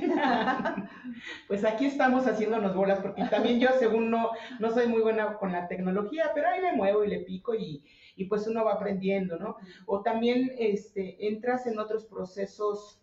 [1.49, 5.51] Pues aquí estamos haciéndonos bolas, porque también yo, según no, no soy muy buena con
[5.51, 7.83] la tecnología, pero ahí le muevo y le pico y,
[8.15, 9.57] y pues uno va aprendiendo, ¿no?
[9.87, 13.01] O también este, entras en otros procesos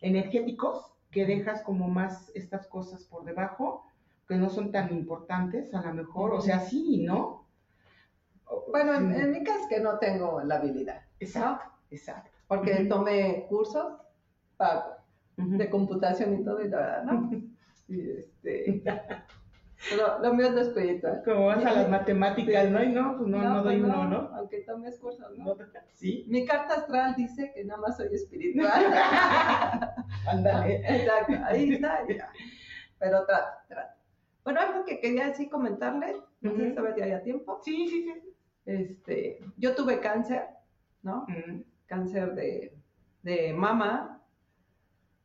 [0.00, 3.84] energéticos que dejas como más estas cosas por debajo,
[4.28, 7.48] que no son tan importantes a lo mejor, o sea, sí, ¿no?
[8.70, 12.37] Bueno, en, en mi caso es que no tengo la habilidad, Exacto, exacto.
[12.48, 12.88] Porque Ujú.
[12.88, 13.84] tomé cursos
[14.56, 15.04] para-
[15.36, 17.30] de computación y todo, y la verdad, ¿no?
[17.86, 18.82] Y este,
[19.90, 21.22] pero lo mío es lo espiritual.
[21.24, 22.82] Como vas a las matemáticas, ¿no?
[22.82, 24.30] Y no, pues no, no, doy pues uno, ¿no?
[24.34, 25.44] Aunque tomes cursos, ¿no?
[25.44, 25.56] No,
[25.92, 28.84] Sí, Mi carta astral dice que nada más soy espiritual.
[30.26, 30.76] ándale.
[30.84, 32.00] Exacto, ahí está.
[32.08, 32.30] ya.
[32.98, 33.94] Pero trato, trato.
[34.42, 37.60] Bueno, algo que quería así comentarles, no sé si sabes si haya tiempo.
[37.64, 38.34] Sí, sí, sí.
[38.66, 40.46] Este, yo tuve cáncer,
[41.02, 41.26] ¿no?
[41.28, 42.78] Mm, Cáncer de,
[43.22, 44.22] de mama.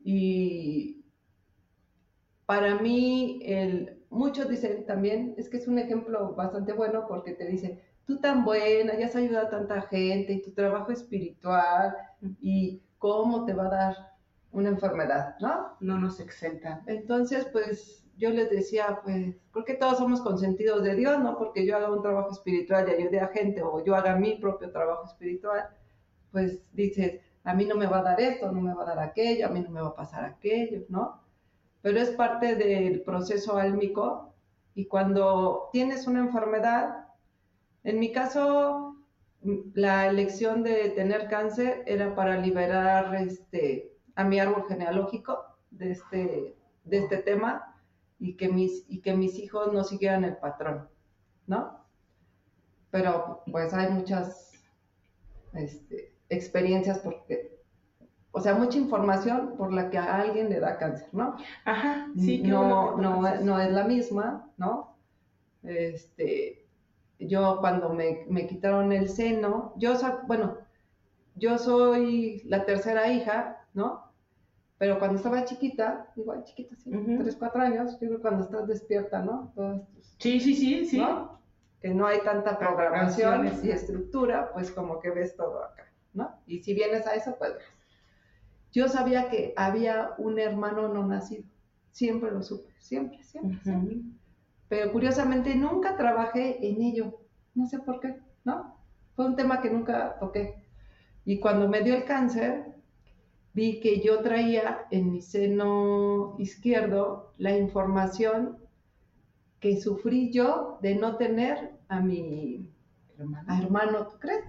[0.03, 1.05] Y
[2.47, 7.45] para mí, el, muchos dicen también, es que es un ejemplo bastante bueno porque te
[7.45, 11.95] dicen, tú tan buena, ya has ayudado a tanta gente y tu trabajo espiritual
[12.41, 13.95] y cómo te va a dar
[14.51, 15.75] una enfermedad, ¿no?
[15.79, 16.83] No nos exentan.
[16.87, 21.37] Entonces, pues yo les decía, pues, creo que todos somos consentidos de Dios, ¿no?
[21.37, 24.71] Porque yo haga un trabajo espiritual y ayude a gente o yo haga mi propio
[24.71, 25.67] trabajo espiritual,
[26.33, 28.99] pues dices, a mí no me va a dar esto, no me va a dar
[28.99, 31.21] aquello, a mí no me va a pasar aquello, ¿no?
[31.81, 34.33] Pero es parte del proceso álmico
[34.73, 37.07] y cuando tienes una enfermedad,
[37.83, 38.97] en mi caso,
[39.75, 45.37] la elección de tener cáncer era para liberar este, a mi árbol genealógico
[45.69, 47.75] de este, de este tema
[48.19, 50.89] y que, mis, y que mis hijos no siguieran el patrón,
[51.45, 51.85] ¿no?
[52.89, 54.53] Pero pues hay muchas
[55.53, 57.53] este, experiencias porque
[58.35, 61.37] o sea, mucha información por la que a alguien le da cáncer, ¿no?
[61.65, 64.97] Ajá, sí, qué no, bueno no, no es la misma, ¿no?
[65.61, 66.65] Este,
[67.19, 69.93] yo cuando me, me quitaron el seno, yo,
[70.25, 70.57] bueno,
[71.35, 74.11] yo soy la tercera hija, ¿no?
[74.79, 79.21] Pero cuando estaba chiquita, igual chiquita, sí, tres, cuatro años, yo creo cuando estás despierta,
[79.21, 79.53] ¿no?
[80.17, 80.97] sí, sí, sí, sí.
[80.97, 81.39] ¿no?
[81.79, 85.82] Que no hay tanta programación y estructura, pues como que ves todo acá,
[86.13, 86.31] ¿no?
[86.47, 87.53] Y si vienes a eso, pues
[88.71, 91.43] yo sabía que había un hermano no nacido,
[91.91, 93.97] siempre lo supe, siempre, siempre, siempre.
[94.67, 97.19] Pero curiosamente nunca trabajé en ello,
[97.53, 98.75] no sé por qué, ¿no?
[99.15, 100.63] Fue un tema que nunca toqué.
[101.25, 102.73] Y cuando me dio el cáncer,
[103.53, 108.57] vi que yo traía en mi seno izquierdo la información
[109.59, 112.69] que sufrí yo de no tener a mi
[113.47, 114.43] hermano, ¿tú crees?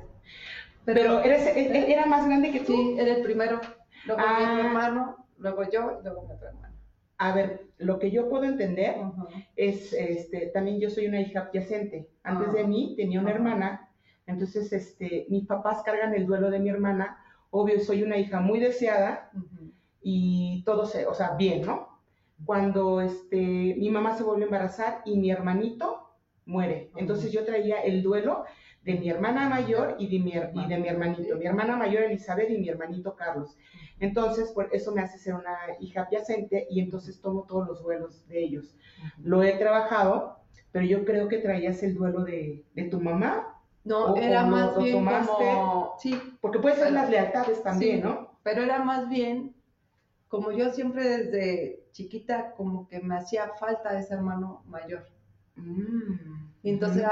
[0.84, 2.72] Pero, eres, era más grande que tú.
[2.72, 3.60] Sí, era el primero.
[4.06, 4.60] Luego mi ah.
[4.60, 6.74] hermano, luego yo y luego mi otro hermano.
[7.18, 8.96] A ver, lo que yo puedo entender
[9.56, 12.10] es, este, también yo soy una hija adyacente.
[12.22, 12.66] Antes de ah.
[12.66, 13.90] mí tenía una hermana
[14.26, 17.18] entonces, este, mis papás cargan el duelo de mi hermana.
[17.50, 19.30] Obvio, soy una hija muy deseada
[20.02, 22.00] y todo se, o sea, bien, ¿no?
[22.44, 26.10] Cuando este, mi mamá se vuelve a embarazar y mi hermanito
[26.46, 26.90] muere.
[26.96, 28.44] Entonces yo traía el duelo
[28.84, 31.36] de mi hermana mayor y de mi, y de mi hermanito.
[31.36, 33.56] Mi hermana mayor Elizabeth y mi hermanito Carlos.
[33.98, 38.26] Entonces, por eso me hace ser una hija adyacente y entonces tomo todos los duelos
[38.28, 38.76] de ellos.
[39.22, 40.38] Lo he trabajado,
[40.72, 45.04] pero yo creo que traías el duelo de, de tu mamá no, era más bien
[45.04, 45.94] como...
[45.98, 46.18] Sí.
[46.40, 48.38] Porque puede ser las lealtades también, ¿no?
[48.42, 49.54] Pero era más bien,
[50.28, 55.06] como yo siempre desde chiquita, como que me hacía falta ese hermano mayor.
[55.56, 57.04] Mm, y entonces,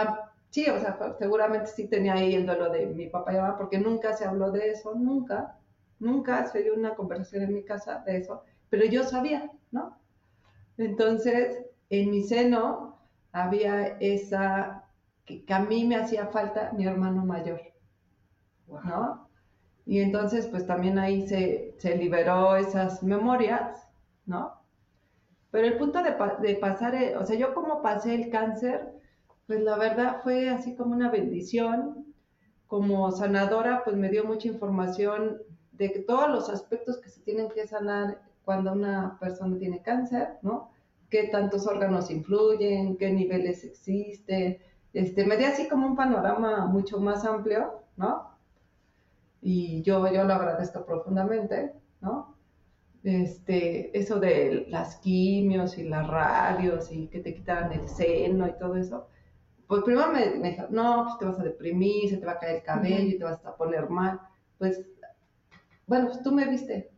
[0.53, 3.79] sí, o sea, seguramente sí tenía ahí el duelo de mi papá y mamá, porque
[3.79, 5.57] nunca se habló de eso, nunca,
[5.99, 9.97] nunca se dio una conversación en mi casa de eso, pero yo sabía, ¿no?
[10.77, 12.99] Entonces, en mi seno
[13.33, 14.85] había esa
[15.25, 17.63] que, a mí me hacía falta mi hermano mayor,
[18.69, 19.29] ¿no?
[19.87, 23.89] Y entonces, pues también ahí se, se liberó esas memorias,
[24.27, 24.61] ¿no?
[25.51, 26.15] Pero el punto de,
[26.47, 29.02] de pasar, eh, o sea, yo como pasé el cáncer,
[29.47, 32.07] pues la verdad fue así como una bendición.
[32.67, 37.67] Como sanadora, pues me dio mucha información de todos los aspectos que se tienen que
[37.67, 40.71] sanar cuando una persona tiene cáncer, ¿no?
[41.11, 44.59] Qué tantos órganos influyen, qué niveles existen,
[44.93, 48.31] este, me dio así como un panorama mucho más amplio, ¿no?
[49.41, 52.37] Y yo, yo lo agradezco profundamente, ¿no?
[53.03, 58.53] Este, eso de las quimios y las radios y que te quitaran el seno y
[58.59, 59.09] todo eso,
[59.73, 62.57] pues primero me, dijo, no, pues te vas a deprimir, se te va a caer
[62.57, 64.21] el cabello y te vas a poner mal.
[64.59, 64.83] Pues,
[65.87, 66.91] bueno, pues tú me viste.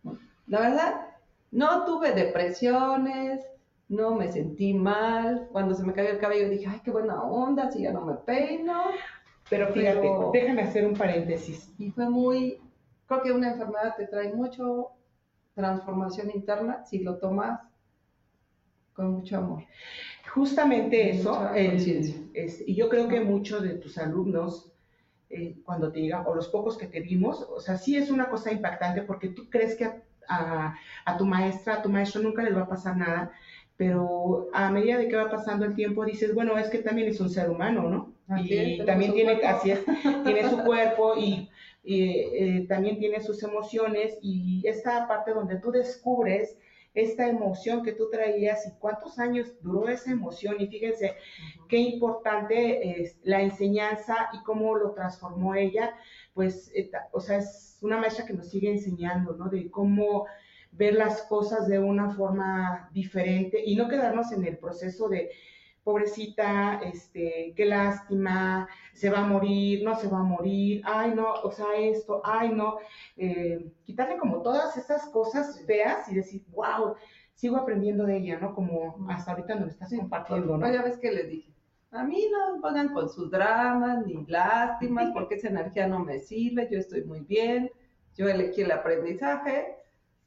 [0.48, 1.06] La verdad,
[1.52, 3.46] no tuve depresiones,
[3.88, 5.46] no me sentí mal.
[5.52, 8.14] Cuando se me cayó el cabello dije, ay, qué buena onda, si ya no me
[8.14, 8.87] peino.
[9.48, 11.72] Pero fíjate, déjame hacer un paréntesis.
[11.78, 12.60] Y fue muy,
[13.06, 14.90] creo que una enfermedad te trae mucho
[15.54, 17.60] transformación interna si lo tomas
[18.94, 19.62] con mucho amor.
[20.35, 24.73] Justamente eso, y yo creo que muchos de tus alumnos,
[25.31, 28.29] eh, cuando te digan, o los pocos que te vimos, o sea, sí es una
[28.29, 29.88] cosa impactante porque tú crees que
[30.29, 33.33] a, a tu maestra, a tu maestro nunca les va a pasar nada,
[33.77, 37.20] pero a medida de que va pasando el tiempo dices, bueno, es que también es
[37.20, 38.14] un ser humano, ¿no?
[38.38, 39.85] y también tiene, así es,
[40.25, 41.49] tiene su cuerpo y,
[41.85, 46.57] eh, también tiene sus emociones y esta parte donde tú descubres
[46.94, 50.57] esta emoción que tú traías y cuántos años duró esa emoción.
[50.61, 51.16] Y fíjense
[51.68, 55.94] qué importante es la enseñanza y cómo lo transformó ella,
[56.33, 56.72] pues,
[57.12, 59.48] o sea, es una maestra que nos sigue enseñando, ¿no?
[59.48, 60.26] De cómo
[60.72, 65.30] ver las cosas de una forma diferente y no quedarnos en el proceso de
[65.85, 71.35] pobrecita, este, qué lástima, se va a morir, no se va a morir, ay no,
[71.35, 72.79] o sea, esto, ay no,
[73.18, 76.97] eh, quitarle como todas esas cosas feas y decir, wow,
[77.35, 78.55] sigo aprendiendo de ella, ¿no?
[78.55, 80.73] Como hasta ahorita no me estás compartiendo, ¿no?
[80.73, 81.53] Ya ves que les dije,
[81.90, 86.18] a mí no me pongan con sus dramas ni lástimas, porque esa energía no me
[86.18, 87.71] sirve, yo estoy muy bien,
[88.17, 89.77] yo elegí el aprendizaje,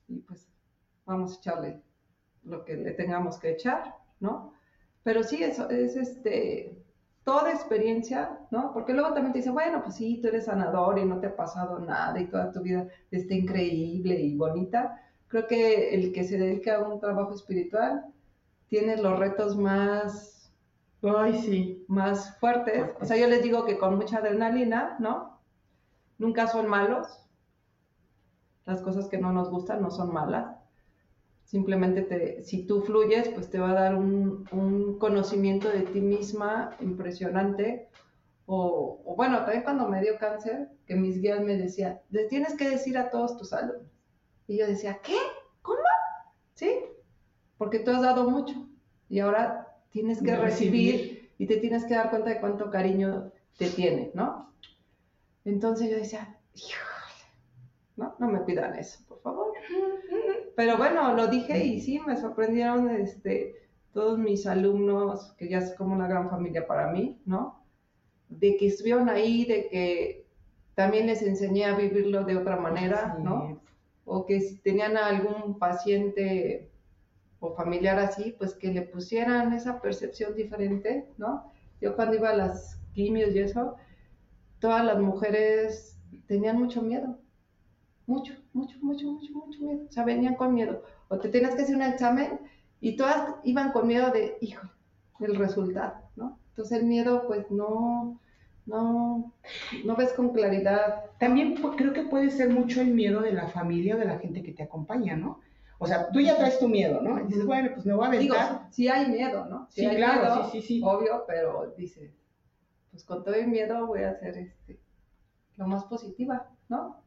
[0.08, 0.48] y pues
[1.06, 1.82] vamos a echarle
[2.44, 4.54] lo que le tengamos que echar, ¿no?
[5.08, 6.84] Pero sí, eso es este,
[7.24, 8.74] toda experiencia, ¿no?
[8.74, 11.36] Porque luego también te dicen, bueno, pues sí, tú eres sanador y no te ha
[11.38, 15.02] pasado nada y toda tu vida está increíble y bonita.
[15.30, 18.04] Creo que el que se dedica a un trabajo espiritual
[18.68, 20.52] tiene los retos más,
[21.02, 22.92] ay, sí, más fuertes.
[23.00, 25.40] O sea, yo les digo que con mucha adrenalina, ¿no?
[26.18, 27.08] Nunca son malos,
[28.66, 30.57] las cosas que no nos gustan no son malas.
[31.48, 36.02] Simplemente te, si tú fluyes, pues te va a dar un, un conocimiento de ti
[36.02, 37.88] misma impresionante.
[38.46, 42.54] O, o, bueno, también cuando me dio cáncer, que mis guías me decían, le tienes
[42.56, 43.88] que decir a todos tus alumnos.
[44.46, 45.16] Y yo decía, ¿qué?
[45.62, 45.80] ¿Cómo?
[46.54, 46.70] ¿Sí?
[47.58, 48.68] Porque tú has dado mucho
[49.08, 53.32] y ahora tienes que recibir, recibir y te tienes que dar cuenta de cuánto cariño
[53.58, 54.54] te tiene, ¿no?
[55.46, 56.38] Entonces yo decía,
[57.96, 59.00] no, no me pidan eso,
[59.32, 59.54] favor.
[60.56, 63.56] Pero bueno, lo dije y sí, me sorprendieron este,
[63.94, 67.64] todos mis alumnos, que ya es como una gran familia para mí, ¿no?
[68.30, 70.26] De que estuvieron ahí, de que
[70.76, 73.62] también les enseñé a vivirlo de otra manera, ¿no?
[74.06, 76.70] O que si tenían algún paciente
[77.40, 81.52] o familiar así, pues que le pusieran esa percepción diferente, ¿no?
[81.82, 83.76] Yo cuando iba a las quimios y eso,
[84.60, 87.18] todas las mujeres tenían mucho miedo,
[88.06, 90.84] mucho, mucho, mucho, mucho, mucho miedo, o sea, venían con miedo.
[91.08, 92.40] O te tenías que hacer un examen
[92.82, 94.68] y todas iban con miedo de, hijo,
[95.20, 96.38] el resultado, ¿no?
[96.50, 98.20] Entonces el miedo, pues no,
[98.66, 99.34] no,
[99.86, 101.06] no ves con claridad.
[101.20, 104.44] También creo que puede ser mucho el miedo de la familia o de la gente
[104.44, 105.40] que te acompaña, ¿no?
[105.80, 107.20] O sea, tú ya traes tu miedo, ¿no?
[107.20, 108.50] Y dices, bueno, pues me voy a aventar.
[108.50, 109.68] Digo, sí hay miedo, ¿no?
[109.70, 110.82] Sí, claro, sí, sí, sí.
[110.84, 112.12] Obvio, pero dices,
[112.90, 114.80] pues con todo el miedo voy a hacer este,
[115.56, 117.04] lo más positiva, ¿no?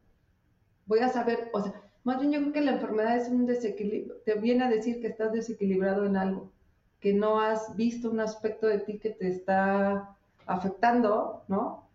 [0.85, 1.73] Voy a saber, o sea,
[2.03, 5.07] más bien yo creo que la enfermedad es un desequilibrio, te viene a decir que
[5.07, 6.51] estás desequilibrado en algo,
[6.99, 10.15] que no has visto un aspecto de ti que te está
[10.45, 11.87] afectando, ¿no?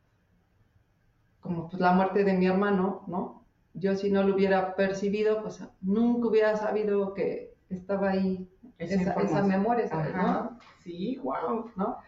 [1.40, 3.46] Como pues la muerte de mi hermano, ¿no?
[3.76, 9.42] yo si no lo hubiera percibido, pues nunca hubiera sabido que estaba ahí esa, esa,
[9.42, 10.58] memoria, ¿no?
[10.82, 11.98] Sí, wow, ¿no?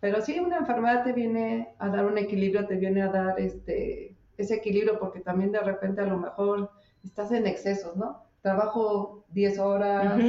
[0.00, 4.07] Pero sí, una enfermedad te viene a dar un equilibrio, te viene a dar este,
[4.38, 6.70] ese equilibrio, porque también de repente a lo mejor
[7.04, 8.24] estás en excesos, ¿no?
[8.40, 10.22] Trabajo 10 horas,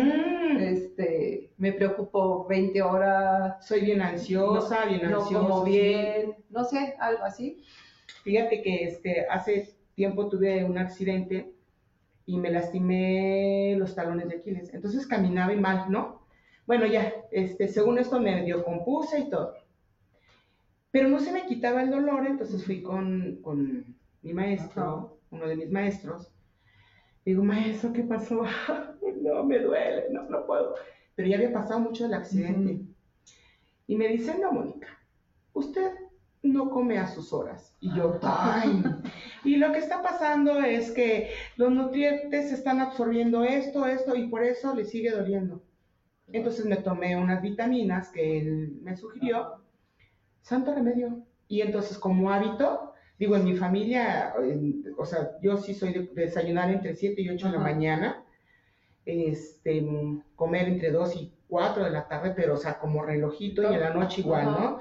[0.60, 3.66] este, me preocupo 20 horas.
[3.66, 5.32] Soy bien ansiosa, bien ansiosa.
[5.32, 7.64] No como bien, no sé, algo así.
[8.24, 11.54] Fíjate que este, hace tiempo tuve un accidente
[12.26, 14.74] y me lastimé los talones de Aquiles.
[14.74, 16.26] Entonces caminaba y mal, ¿no?
[16.66, 19.56] Bueno, ya, este, según esto me dio compuse y todo.
[20.92, 25.56] Pero no se me quitaba el dolor, entonces fui con, con mi maestro, uno de
[25.56, 26.32] mis maestros.
[27.26, 28.44] Digo, maestro, ¿qué pasó?
[29.22, 30.76] no, me duele, no, no puedo.
[31.16, 32.82] Pero ya había pasado mucho el accidente.
[33.88, 34.88] Y me dice, no, Mónica,
[35.54, 35.92] usted
[36.42, 37.76] no come a sus horas.
[37.80, 38.84] Y yo, ay.
[39.44, 44.44] Y lo que está pasando es que los nutrientes están absorbiendo esto, esto, y por
[44.44, 45.64] eso le sigue doliendo.
[46.32, 49.62] Entonces me tomé unas vitaminas que él me sugirió.
[50.42, 51.24] Santo remedio.
[51.48, 52.89] Y entonces, como hábito,
[53.20, 54.34] digo, en mi familia,
[54.98, 58.26] o sea, yo sí soy de, desayunar entre 7 y 8 de la mañana,
[59.06, 59.86] este,
[60.36, 63.80] comer entre 2 y 4 de la tarde, pero, o sea, como relojito, y en
[63.82, 64.80] la noche igual, ¿no?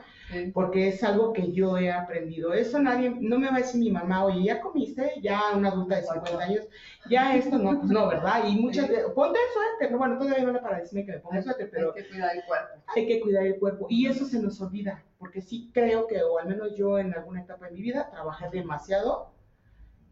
[0.53, 2.53] porque es algo que yo he aprendido.
[2.53, 5.97] Eso nadie, no me va a decir mi mamá, oye, ya comiste, ya una adulta
[5.97, 6.69] de 50 años,
[7.09, 8.45] ya esto no, pues no, ¿verdad?
[8.47, 11.39] Y muchas veces, ponte el suéter, bueno, todavía no era para decirme que me ponga
[11.39, 11.95] el suéter, pero...
[11.95, 12.69] Hay que cuidar el cuerpo.
[12.95, 16.39] Hay que cuidar el cuerpo, y eso se nos olvida, porque sí creo que, o
[16.39, 19.31] al menos yo en alguna etapa de mi vida, trabajé demasiado,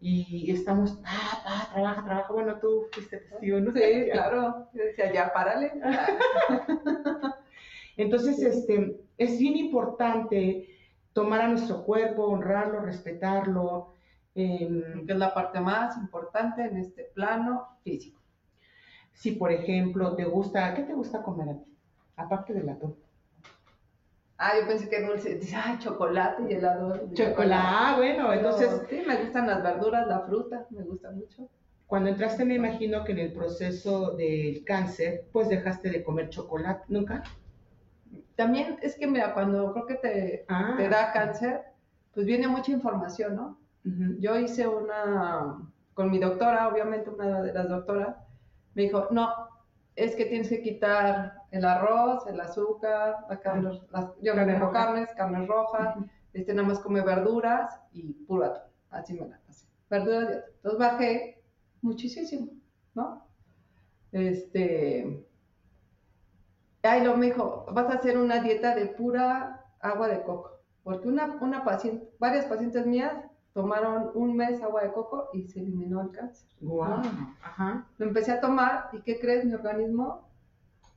[0.08, 3.72] y estamos, ah, ah, trabaja, trabaja, bueno, tú fuiste testigo, ¿no?
[3.72, 3.80] Sí,
[4.12, 5.72] claro, yo decía, ya, párale.
[7.96, 10.68] Entonces, este, es bien importante
[11.12, 13.96] tomar a nuestro cuerpo, honrarlo, respetarlo.
[14.38, 18.20] Em, que es la parte más importante en este plano físico.
[19.14, 21.74] Si, por ejemplo, te gusta, ¿qué te gusta comer a ti?
[22.16, 22.94] Aparte del atún.
[24.38, 27.08] Ah, yo pensé que dulce, ah, chocolate y helado.
[27.14, 28.82] Chocolate, ah, bueno, entonces.
[28.90, 31.48] sí, me gustan las verduras, la fruta, me gusta mucho.
[31.86, 36.84] Cuando entraste, me imagino que en el proceso del cáncer, pues dejaste de comer chocolate,
[36.88, 37.22] ¿nunca?
[38.36, 40.74] también es que, mira, cuando creo que te, ah.
[40.76, 41.62] te da cáncer,
[42.14, 43.58] pues viene mucha información, ¿no?
[44.18, 45.58] Yo hice una,
[45.94, 48.16] con mi doctora, obviamente una de las doctoras,
[48.74, 49.32] me dijo, no,
[49.96, 55.08] es que tienes que quitar el arroz, el azúcar, la carne, las, yo carne carnes,
[55.16, 55.96] carnes rojas,
[56.32, 60.50] este nada más come verduras y puro atún, así me la pasé, verduras y atún.
[60.56, 61.42] Entonces bajé
[61.80, 62.52] muchísimo,
[62.94, 63.26] ¿no?
[64.12, 65.26] Este,
[66.82, 70.60] Ay, lo me dijo, vas a hacer una dieta de pura agua de coco.
[70.84, 73.12] Porque una, una paciente, varias pacientes mías
[73.56, 76.46] tomaron un mes agua de coco y se eliminó el cáncer.
[76.60, 77.00] Wow.
[77.42, 77.86] Ajá.
[77.96, 79.46] Lo empecé a tomar y ¿qué crees?
[79.46, 80.28] Mi organismo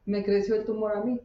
[0.06, 1.22] me creció el tumor a mí.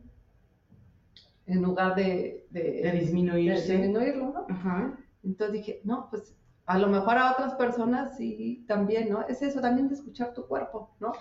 [1.47, 3.72] En lugar de, de, disminuirse.
[3.76, 4.47] disminuirlo, ¿no?
[4.49, 4.93] Ajá.
[5.24, 9.22] Entonces dije, no, pues a lo mejor a otras personas sí también, ¿no?
[9.26, 11.12] Es eso también de escuchar tu cuerpo, ¿no?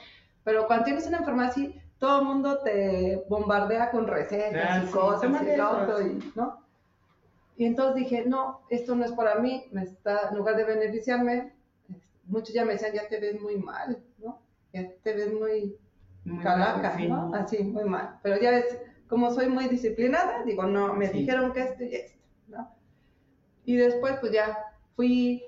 [0.44, 4.86] Pero cuando tienes una enfermedad así, todo el mundo te bombardea con recetas Ah, y
[4.86, 6.63] sí, cosas y eso, y- ¿no?
[7.56, 11.54] Y entonces dije, no, esto no es para mí, me está, en lugar de beneficiarme,
[12.26, 14.42] muchos ya me decían, ya te ves muy mal, ¿no?
[14.74, 15.78] Ya te ves muy
[16.26, 17.32] Muy calaca, mal, ¿no?
[17.32, 17.38] sí.
[17.38, 18.20] Así, muy mal.
[18.24, 21.20] Pero ya ves, como soy muy disciplinada, digo, no, me Sí.
[21.20, 22.70] dijeron que esto y esto, ¿no?
[23.66, 24.58] Y después, pues ya
[24.96, 25.44] fui,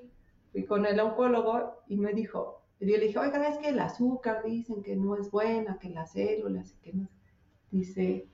[0.52, 3.80] fui con el oncólogo y me dijo, y yo le dije, oiga, es que el
[3.80, 7.08] azúcar dicen que no es buena, que las células, que no.
[7.70, 8.28] Dice,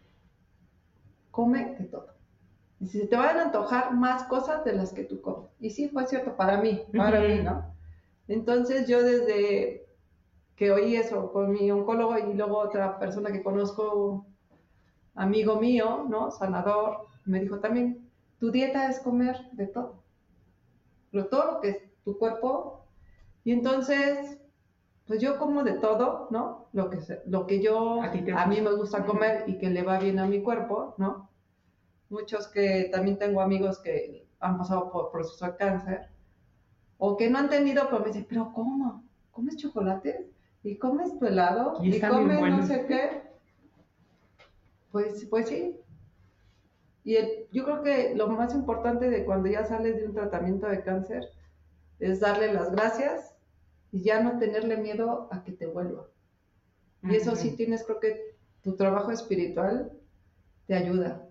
[1.30, 2.14] come de todo.
[2.82, 5.48] Dice, se te van a antojar más cosas de las que tú comes.
[5.60, 7.72] Y sí, fue cierto para mí, para mí, ¿no?
[8.26, 9.86] Entonces yo desde
[10.56, 14.26] que oí eso con mi oncólogo y luego otra persona que conozco,
[15.14, 16.32] amigo mío, ¿no?
[16.32, 18.10] Sanador, me dijo también,
[18.40, 20.02] tu dieta es comer de todo.
[21.12, 22.84] Pero todo lo que es tu cuerpo.
[23.44, 24.40] Y entonces,
[25.06, 26.66] pues yo como de todo, ¿no?
[26.72, 30.18] Lo que, lo que yo, A mí me gusta comer y que le va bien
[30.18, 31.30] a mi cuerpo, ¿no?
[32.12, 36.08] Muchos que también tengo amigos que han pasado por proceso de cáncer
[36.98, 39.02] o que no han tenido, pero me dicen, pero ¿cómo?
[39.30, 40.26] ¿Comes chocolates?
[40.62, 41.78] ¿Y comes tu helado?
[41.80, 43.22] Y ¿Y, están bien comes no sé qué?
[44.90, 45.74] Pues, pues sí.
[47.02, 50.66] Y el- yo creo que lo más importante de cuando ya sales de un tratamiento
[50.66, 51.24] de cáncer
[51.98, 53.34] es darle las gracias
[53.90, 56.08] y ya no tenerle miedo a que te vuelva.
[57.04, 59.92] Y eso sí tienes, creo que tu trabajo espiritual
[60.66, 61.26] te ayuda.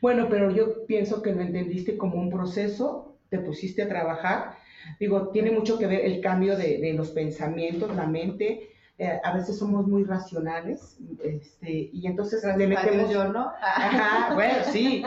[0.00, 4.56] Bueno, pero yo pienso que lo entendiste como un proceso, te pusiste a trabajar.
[4.98, 8.70] Digo, tiene mucho que ver el cambio de, de los pensamientos, la mente.
[9.00, 13.10] Eh, a veces somos muy racionales, este, y entonces le metemos...
[13.10, 13.50] yo, ¿no?
[13.62, 15.02] Ajá, bueno, sí.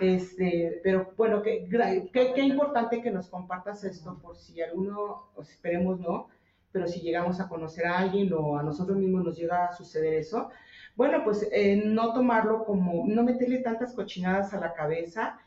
[0.00, 1.66] Este, pero bueno, qué,
[2.12, 6.28] qué, qué importante que nos compartas esto por si alguno, esperemos no,
[6.70, 10.14] pero si llegamos a conocer a alguien o a nosotros mismos nos llega a suceder
[10.14, 10.50] eso,
[10.96, 15.38] bueno, pues eh, no tomarlo como, no meterle tantas cochinadas a la cabeza.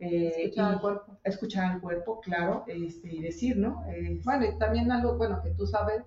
[0.00, 1.18] eh, Escuchar y al cuerpo.
[1.24, 3.84] escuchar al cuerpo, claro, este, y decir, ¿no?
[3.88, 6.02] Es- Bueno, y también algo, bueno, que tú sabes,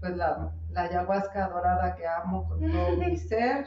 [0.00, 3.66] pues la, la ayahuasca dorada que amo con todo mi ser,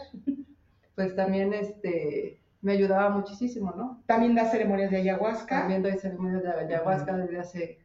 [0.96, 4.04] pues también este, me ayudaba muchísimo, ¿no?
[4.06, 5.60] también da ceremonias de ayahuasca.
[5.62, 7.80] También doy ceremonias de ayahuasca desde hace,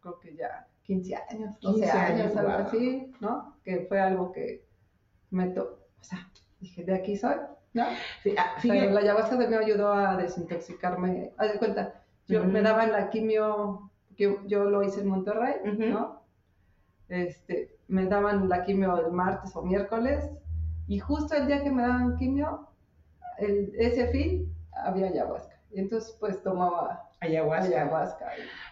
[0.00, 2.66] creo que ya 15 años, 12 15 años, años, algo wow.
[2.66, 3.56] así, ¿no?
[3.64, 4.64] Que fue algo que
[5.30, 6.28] me to o sea,
[6.60, 7.36] dije, de aquí soy,
[7.72, 7.84] ¿no?
[8.22, 11.32] Sí, ah, Pero fíjate- la ayahuasca también me ayudó a desintoxicarme.
[11.38, 15.54] Haz de cuenta, yo me daban la quimio, yo, yo lo hice en Monterrey.
[15.64, 16.22] ¿no?
[17.08, 20.28] Este, me daban la quimio el martes o miércoles,
[20.88, 22.68] y justo el día que me daban quimio,
[23.38, 25.56] el, ese fin, había ayahuasca.
[25.72, 27.66] Y entonces, pues tomaba ayahuasca.
[27.82, 28.26] ayahuasca.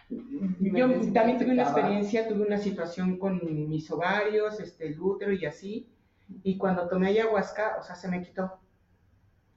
[0.09, 5.31] y- Yo también tuve una experiencia, tuve una situación con mis ovarios, este, el útero
[5.33, 5.90] y así,
[6.43, 8.59] y cuando tomé ayahuasca, o sea, se me quitó.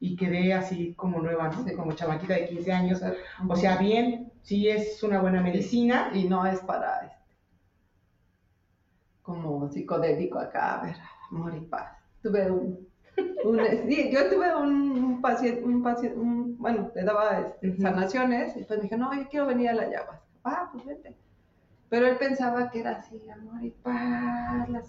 [0.01, 1.65] Y quedé así como nueva, ¿no?
[1.65, 1.75] Sí.
[1.75, 2.99] Como chamaquita de 15 años.
[2.99, 3.15] O sea,
[3.49, 6.11] O sea, bien, sí es una buena medicina.
[6.13, 7.37] y no es para este,
[9.23, 10.97] como psicodélico acá, a ver,
[11.31, 11.97] amor y paz.
[12.23, 12.87] Tuve un,
[13.45, 18.57] un- sí, yo tuve un, un paciente, un paciente, un- bueno, le daba este, sanaciones,
[18.57, 20.23] y pues dije, no, yo quiero venir a la ayahuasca.
[20.45, 21.17] Ah, pues vente.
[21.89, 24.83] Pero él pensaba que era así, amor y paz, la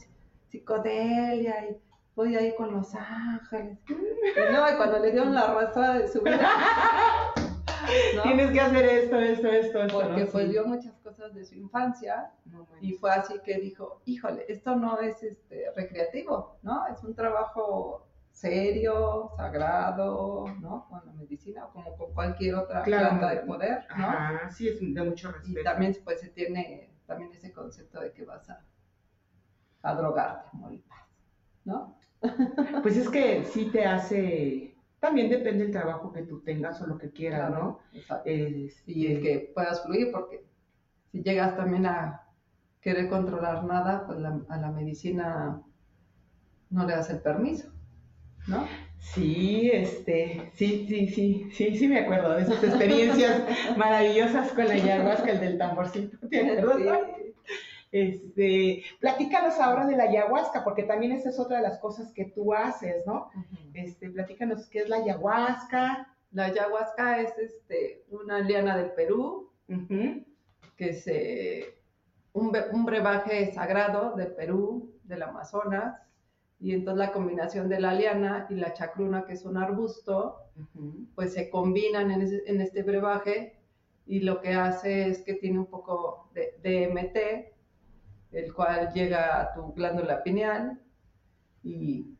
[0.48, 1.78] psicodelia, y
[2.16, 3.78] voy ahí con los ángeles.
[3.89, 6.39] Y no, y cuando le dieron la arrastrada de su vida,
[8.16, 8.24] ¿no?
[8.24, 10.00] Tienes que hacer esto, esto, esto, esto.
[10.00, 10.32] porque ¿no?
[10.32, 10.52] pues Sí.
[10.52, 15.00] vio muchas cosas de su infancia No, y fue así que dijo, híjole, esto no
[15.00, 16.86] es este, recreativo, ¿no?
[16.88, 20.86] Es un trabajo serio, sagrado, ¿no?
[20.89, 23.10] Con la medicina, como con cualquier otra Claro.
[23.18, 24.06] planta de poder, ¿no?
[24.08, 25.64] Ajá, sí, es de mucho Y respeto.
[25.64, 28.60] también pues se tiene también ese concepto de que vas a,
[29.86, 31.08] a drogarte, amor y paz,
[31.66, 31.98] ¿no?
[32.84, 34.76] Pues es que sí te hace.
[35.00, 37.80] También depende del trabajo que tú tengas o lo que quieras, ¿no?
[38.88, 40.46] Y el que puedas fluir, porque
[41.12, 42.24] si llegas también a
[42.82, 45.62] querer controlar nada, pues la- a la medicina
[46.70, 47.72] no le das el permiso,
[48.48, 48.80] ¿no?
[48.98, 53.44] Sí, este, sí, sí, sí, sí, sí me acuerdo de esas experiencias
[53.78, 57.02] maravillosas con la ayahuasca, el del tamborcito, ¿te acuerdas?
[57.98, 62.26] Este, platícanos ahora de la ayahuasca, porque también esa es otra de las cosas que
[62.26, 63.30] tú haces, ¿no?
[63.74, 66.14] Este, platícanos qué es la ayahuasca.
[66.34, 69.50] La ayahuasca es este, una liana del Perú,
[70.76, 71.06] que es
[72.34, 72.52] un,
[72.86, 75.98] brebaje sagrado de Perú, del Amazonas,
[76.60, 80.36] y entonces la combinación de la liana y la chacruna, que es un arbusto,
[81.16, 83.58] pues se combinan en, ese- en este brebaje
[84.06, 87.55] y lo que hace es que tiene un poco de DMT,
[88.36, 90.80] el cual llega a tu glándula pineal
[91.64, 92.18] y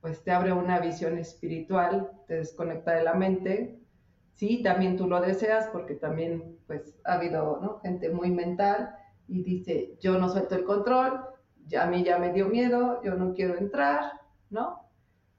[0.00, 3.78] pues te abre una visión espiritual, te desconecta de la mente.
[4.32, 8.94] Sí, también tú lo deseas porque también pues ha habido gente muy mental
[9.28, 11.20] y dice, yo no suelto el control,
[11.66, 14.12] ya a mí ya me dio miedo, yo no quiero entrar,
[14.48, 14.80] ¿no?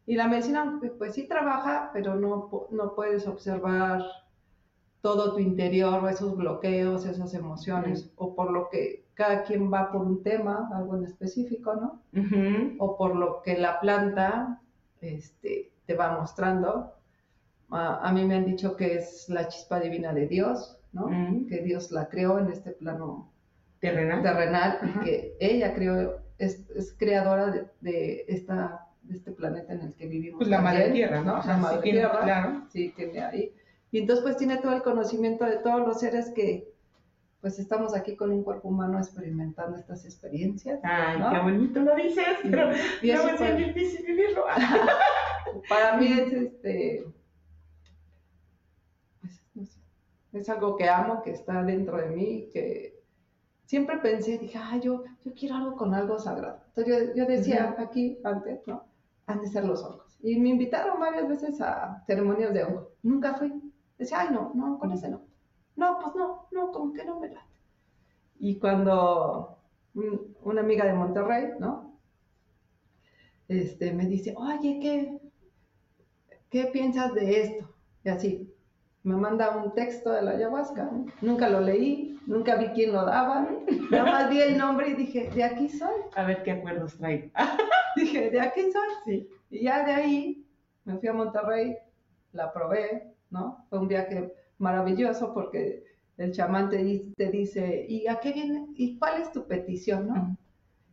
[0.06, 4.04] Y la medicina pues sí trabaja, pero no, no puedes observar
[5.02, 9.92] todo tu interior o esos bloqueos, esas emociones, o por lo que cada quien va
[9.92, 12.02] por un tema, algo en específico, ¿no?
[12.80, 14.60] O por lo que la planta
[15.02, 16.94] este, te va mostrando.
[17.70, 21.10] a mí me han dicho que es la chispa divina de Dios, ¿no?
[21.48, 23.30] Que Dios la creó en este plano
[23.80, 29.82] terrenal, terrenal y que ella creó, es, creadora de, de, esta, de este planeta en
[29.82, 30.40] el que vivimos.
[30.40, 31.42] Pues la madre tierra, ¿no?
[31.46, 32.62] la madre tierra, claro.
[32.70, 33.54] Sí, tiene ahí
[33.92, 36.71] y entonces pues tiene todo el conocimiento de todos los seres que
[37.42, 40.80] pues estamos aquí con un cuerpo humano experimentando estas experiencias.
[40.84, 42.72] Ay, qué bonito lo dices, pero
[43.02, 44.46] y no es difícil vivirlo.
[45.70, 47.12] para mí es este
[49.22, 49.80] pues, no sé,
[50.34, 53.02] es algo que amo, que está dentro de mí, que
[53.66, 56.62] siempre pensé, dije, ah, yo, yo quiero algo con algo sagrado.
[56.68, 58.86] Entonces yo, yo decía aquí antes, ¿no?
[59.26, 60.18] Han de ser los hongos.
[60.22, 62.92] Y me invitaron varias veces a ceremonias de hongo.
[63.02, 63.52] Nunca fui.
[63.98, 65.31] Decía, ay, no, no, con ese no.
[65.82, 67.42] No, pues no, no, como que no me late.
[68.38, 69.58] Y cuando
[70.44, 72.00] una amiga de Monterrey, ¿no?
[73.48, 75.20] Este, me dice, oye, ¿qué,
[76.52, 77.74] ¿qué piensas de esto?
[78.04, 78.54] Y así,
[79.02, 80.92] me manda un texto de la ayahuasca.
[81.20, 83.50] Nunca lo leí, nunca vi quién lo daba.
[83.90, 86.00] Nada más vi el nombre y dije, de aquí soy.
[86.16, 87.32] A ver qué acuerdos trae.
[87.96, 88.90] dije, de aquí soy.
[89.06, 89.30] Sí.
[89.50, 90.46] Y ya de ahí
[90.86, 91.76] me fui a Monterrey,
[92.34, 93.66] la probé, ¿no?
[93.68, 95.84] Fue un viaje maravilloso porque
[96.18, 96.78] el chamán te,
[97.32, 98.68] dice, ¿y a qué viene?
[98.76, 100.38] ¿Y cuál es tu petición, no?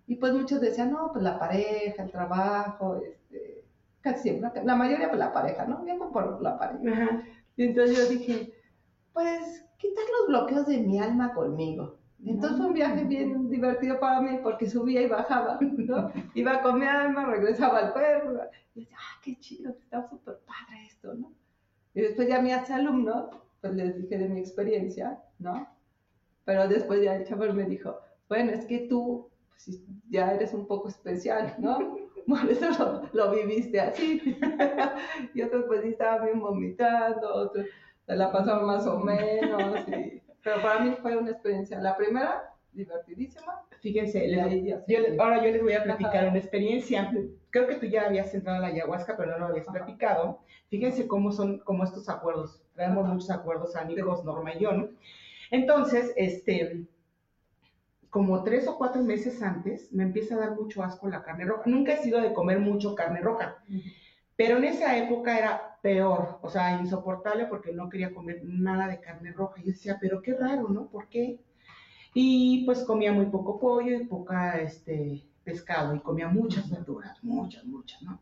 [0.06, 3.64] Y pues muchos decían, no, pues la pareja, el trabajo, este,
[4.00, 5.84] casi siempre, la mayoría pues la pareja, ¿no?
[5.84, 7.22] Vengo por la pareja.
[7.56, 8.54] Y entonces yo dije,
[9.12, 11.98] pues quitar los bloqueos de mi alma conmigo.
[12.24, 16.10] Entonces fue un viaje bien divertido para mí porque subía y bajaba, ¿no?
[16.34, 18.30] Iba con mi alma, regresaba al cuerpo.
[18.74, 21.32] Y decía, ah, qué chido, está súper padre esto, ¿no?
[21.94, 23.28] Y después ya me hace alumnos,
[23.60, 25.68] pues les dije de mi experiencia, ¿no?
[26.44, 27.98] Pero después ya el chaval me dijo,
[28.28, 31.96] bueno, es que tú pues, ya eres un poco especial, ¿no?
[32.26, 34.38] Por eso lo, lo viviste así.
[35.34, 37.66] y otros pues sí estaban bien vomitando, otros
[38.06, 39.84] se la pasaban más o menos.
[40.42, 41.78] Pero para mí fue una experiencia.
[41.80, 43.62] La primera, divertidísima.
[43.80, 44.40] Fíjense,
[45.18, 47.12] ahora yo les voy a platicar una experiencia.
[47.50, 50.40] Creo que tú ya habías entrado a la ayahuasca, pero no lo habías platicado.
[50.68, 52.62] Fíjense cómo son como estos acuerdos.
[52.74, 54.70] Traemos muchos acuerdos amigos, Norma y yo.
[55.50, 56.86] Entonces, este,
[58.10, 61.64] como tres o cuatro meses antes, me empieza a dar mucho asco la carne roja.
[61.66, 63.62] Nunca he sido de comer mucho carne roja,
[64.36, 69.00] pero en esa época era peor, o sea, insoportable porque no quería comer nada de
[69.00, 69.60] carne roja.
[69.60, 70.88] Y yo decía, pero qué raro, ¿no?
[70.88, 71.40] ¿Por qué?
[72.20, 77.64] Y pues comía muy poco pollo y poca este, pescado y comía muchas verduras, muchas,
[77.64, 78.18] muchas, ¿no?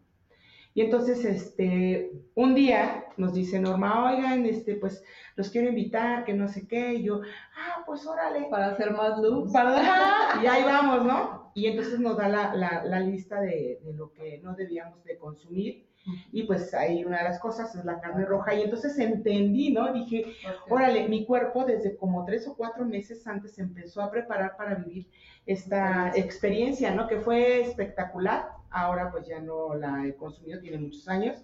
[0.74, 5.02] Y entonces, este, un día nos dice Norma, oigan, este, pues
[5.34, 7.22] los quiero invitar, que no sé qué, y yo,
[7.56, 8.48] ah, pues órale.
[8.50, 9.50] Para hacer más luz.
[9.50, 11.50] Para, y ahí vamos, ¿no?
[11.54, 15.16] Y entonces nos da la, la, la lista de, de, lo que no debíamos de
[15.16, 15.86] consumir.
[16.32, 18.54] Y pues ahí una de las cosas es la carne roja.
[18.54, 19.92] Y entonces entendí, ¿no?
[19.92, 20.34] Dije,
[20.68, 25.06] órale, mi cuerpo desde como tres o cuatro meses antes empezó a preparar para vivir
[25.46, 27.08] esta experiencia, ¿no?
[27.08, 28.48] Que fue espectacular.
[28.70, 31.42] Ahora pues ya no la he consumido, tiene muchos años.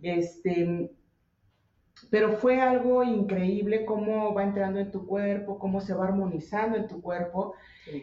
[0.00, 0.90] Este,
[2.10, 6.88] pero fue algo increíble cómo va entrando en tu cuerpo, cómo se va armonizando en
[6.88, 7.54] tu cuerpo,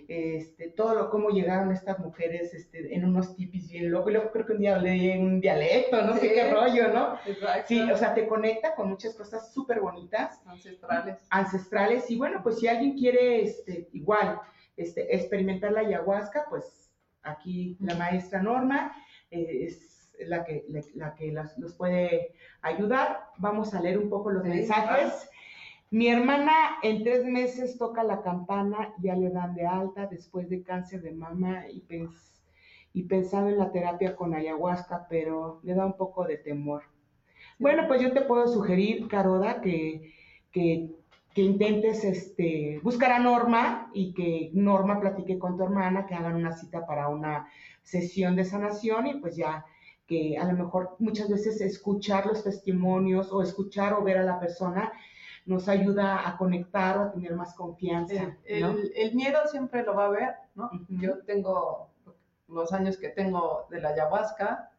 [0.07, 4.31] este, todo lo, cómo llegaron estas mujeres este, en unos tipis bien locos, y luego
[4.31, 7.15] creo que un día hablé un dialecto, no sé qué rollo, ¿no?
[7.25, 7.65] Exacto.
[7.67, 10.41] Sí, o sea, te conecta con muchas cosas súper bonitas.
[10.45, 11.27] Ancestrales.
[11.29, 14.39] Ancestrales, y bueno, pues si alguien quiere, este, igual,
[14.75, 16.91] este, experimentar la ayahuasca, pues
[17.23, 18.93] aquí la maestra Norma
[19.31, 20.65] eh, es la que,
[20.95, 23.25] la, que los puede ayudar.
[23.37, 25.29] Vamos a leer un poco los mensajes.
[25.91, 26.53] Mi hermana
[26.83, 31.13] en tres meses toca la campana, ya le dan de alta después de cáncer de
[31.13, 31.83] mama y,
[32.93, 36.83] y pensando en la terapia con ayahuasca, pero le da un poco de temor.
[37.57, 40.13] Bueno, pues yo te puedo sugerir, Caroda, que,
[40.51, 40.91] que,
[41.33, 46.35] que, intentes este, buscar a Norma y que Norma platique con tu hermana, que hagan
[46.35, 47.47] una cita para una
[47.81, 49.65] sesión de sanación y pues ya
[50.09, 54.39] que a lo mejor muchas veces escuchar los testimonios o escuchar o ver a la
[54.39, 54.91] persona
[55.45, 58.35] nos ayuda a conectar o a tener más confianza.
[58.43, 58.71] El, ¿no?
[58.71, 60.65] el- el miedo siempre lo va a ver, ¿no?
[60.65, 60.85] Ujú.
[60.89, 61.89] Yo tengo
[62.47, 64.71] los años que tengo de la ayahuasca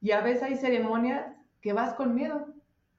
[0.00, 1.26] y a veces hay ceremonias
[1.60, 2.46] que vas con miedo,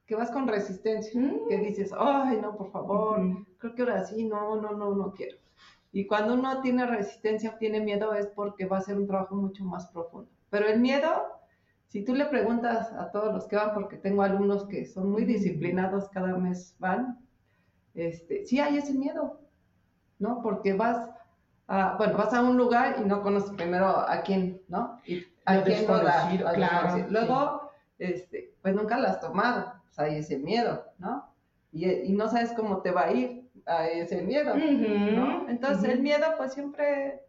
[0.06, 1.48] que vas con resistencia, Mm.
[1.48, 3.44] que dices, ay, no, por favor, Ujú.
[3.58, 5.38] creo que ahora sí, no, no, no, no quiero.
[5.92, 9.64] Y cuando uno tiene resistencia tiene miedo es porque va a ser un trabajo mucho
[9.64, 10.28] más profundo.
[10.50, 11.10] Pero el miedo,
[11.88, 15.24] si tú le preguntas a todos los que van, porque tengo alumnos que son muy
[15.24, 17.18] disciplinados, cada mes van,
[17.94, 19.40] este, sí hay ese miedo,
[20.18, 20.42] ¿no?
[20.42, 21.10] Porque vas
[21.68, 25.00] a, bueno, vas a un lugar y no conoces primero a quién, ¿no?
[25.06, 27.06] Y a Lo quién no al claro.
[27.10, 31.32] Luego, este, pues nunca la has tomado, pues hay ese miedo, ¿no?
[31.70, 34.54] Y, y no sabes cómo te va a ir a ese miedo.
[34.56, 35.48] ¿no?
[35.48, 37.22] Entonces el miedo pues siempre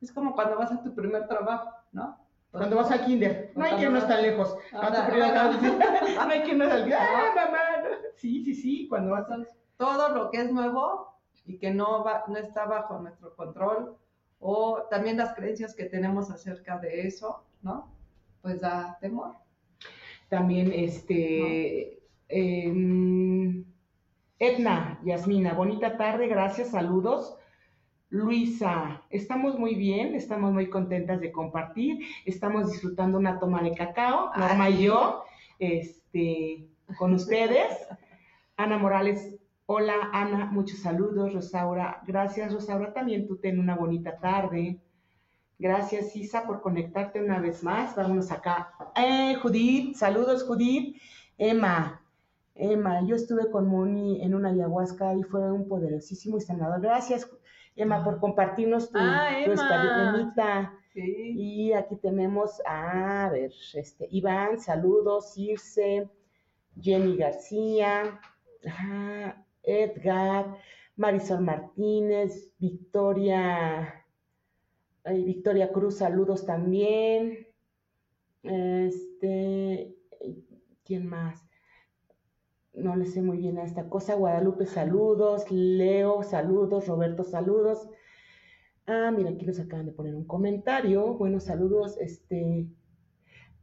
[0.00, 2.18] es como cuando vas a tu primer trabajo, ¿no?
[2.50, 4.56] Cuando vas al kinder, no hay irnos vas- tan lejos.
[4.72, 4.90] A
[6.26, 6.98] no hay que irnos al kinder.
[7.00, 7.58] Ah, mamá.
[7.82, 7.88] no.
[8.16, 9.34] Sí, sí, sí, cuando vas a...
[9.34, 13.96] Entonces, todo lo que es nuevo y que no, va, no está bajo nuestro control,
[14.40, 17.90] o también las creencias que tenemos acerca de eso, ¿no?
[18.42, 19.34] Pues da temor.
[20.28, 22.00] También, este...
[22.28, 23.64] em,
[24.38, 27.36] Edna, Yasmina, bonita tarde, gracias, saludos.
[28.10, 34.30] Luisa, estamos muy bien, estamos muy contentas de compartir, estamos disfrutando una toma de cacao,
[34.34, 35.24] Norma y yo,
[35.58, 37.76] este, con ustedes.
[38.56, 39.36] Ana Morales,
[39.66, 41.34] hola Ana, muchos saludos.
[41.34, 44.78] Rosaura, gracias Rosaura, también tú ten una bonita tarde.
[45.58, 47.94] Gracias Isa por conectarte una vez más.
[47.94, 48.72] Vámonos acá.
[48.96, 50.96] Eh, Judith, saludos Judith.
[51.36, 52.00] Emma,
[52.58, 56.80] Emma, yo estuve con Moni en una ayahuasca y fue un poderosísimo y sanador.
[56.80, 57.30] Gracias
[57.76, 60.72] Emma por compartirnos tu, Ah, tu experiencia.
[60.92, 61.34] Sí.
[61.36, 66.10] Y aquí tenemos, a ver, este, Iván, saludos, Circe,
[66.80, 68.20] Jenny García,
[68.66, 70.56] ajá, Edgar,
[70.96, 74.04] Marisol Martínez, Victoria,
[75.04, 77.46] Victoria Cruz, saludos también.
[78.42, 79.94] Este,
[80.84, 81.47] ¿quién más?
[82.78, 84.14] No le sé muy bien a esta cosa.
[84.14, 85.50] Guadalupe, saludos.
[85.50, 86.86] Leo, saludos.
[86.86, 87.88] Roberto, saludos.
[88.86, 91.14] Ah, mira, aquí nos acaban de poner un comentario.
[91.14, 91.98] Buenos saludos.
[91.98, 92.68] Este,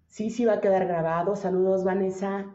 [0.08, 1.36] sí, sí va a quedar grabado.
[1.38, 2.54] Saludos, Vanessa.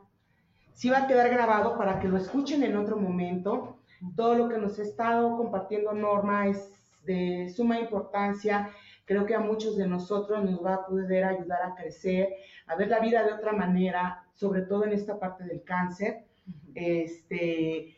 [0.74, 3.78] Sí va a quedar grabado para que lo escuchen en otro momento.
[4.14, 6.70] Todo lo que nos ha estado compartiendo Norma es
[7.04, 8.68] de suma importancia.
[9.06, 12.34] Creo que a muchos de nosotros nos va a poder ayudar a crecer,
[12.66, 16.29] a ver la vida de otra manera, sobre todo en esta parte del cáncer.
[16.74, 17.96] Este,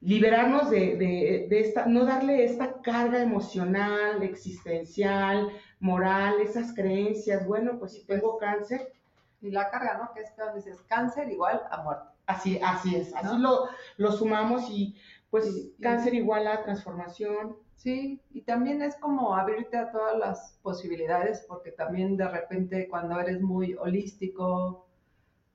[0.00, 7.46] liberarnos de, de- de esta, no darle esta carga emocional, existencial, moral, esas creencias.
[7.46, 8.92] Bueno, pues si tengo cáncer,
[9.40, 10.12] Y la carga, ¿no?
[10.14, 12.08] Que es cuando dices cáncer igual a muerte.
[12.26, 13.38] así, así es, así ¿No?
[13.38, 14.94] lo, lo sumamos y
[15.30, 17.56] pues y- cáncer igual a transformación.
[17.76, 23.18] Sí, y también es como abrirte a todas las posibilidades, porque también de repente cuando
[23.20, 24.86] eres muy holístico,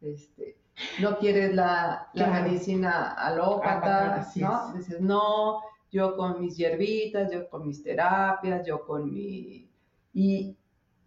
[0.01, 0.57] este,
[0.99, 2.43] no quieres la, la Claro.
[2.43, 4.69] medicina alópata, ¿no?
[4.69, 4.73] es.
[4.75, 5.61] Dices, no,
[5.91, 9.69] yo con mis hierbitas, yo con mis terapias, yo con mi...
[10.13, 10.57] Y,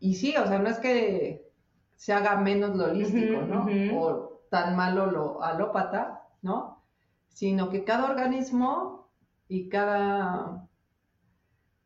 [0.01, 1.51] y sí, o sea, no es que
[1.97, 3.67] se haga menos lo holístico, ¿no?
[4.01, 6.83] O tan malo lo alópata, ¿no?
[7.29, 9.09] Sino que cada organismo
[9.49, 10.67] y cada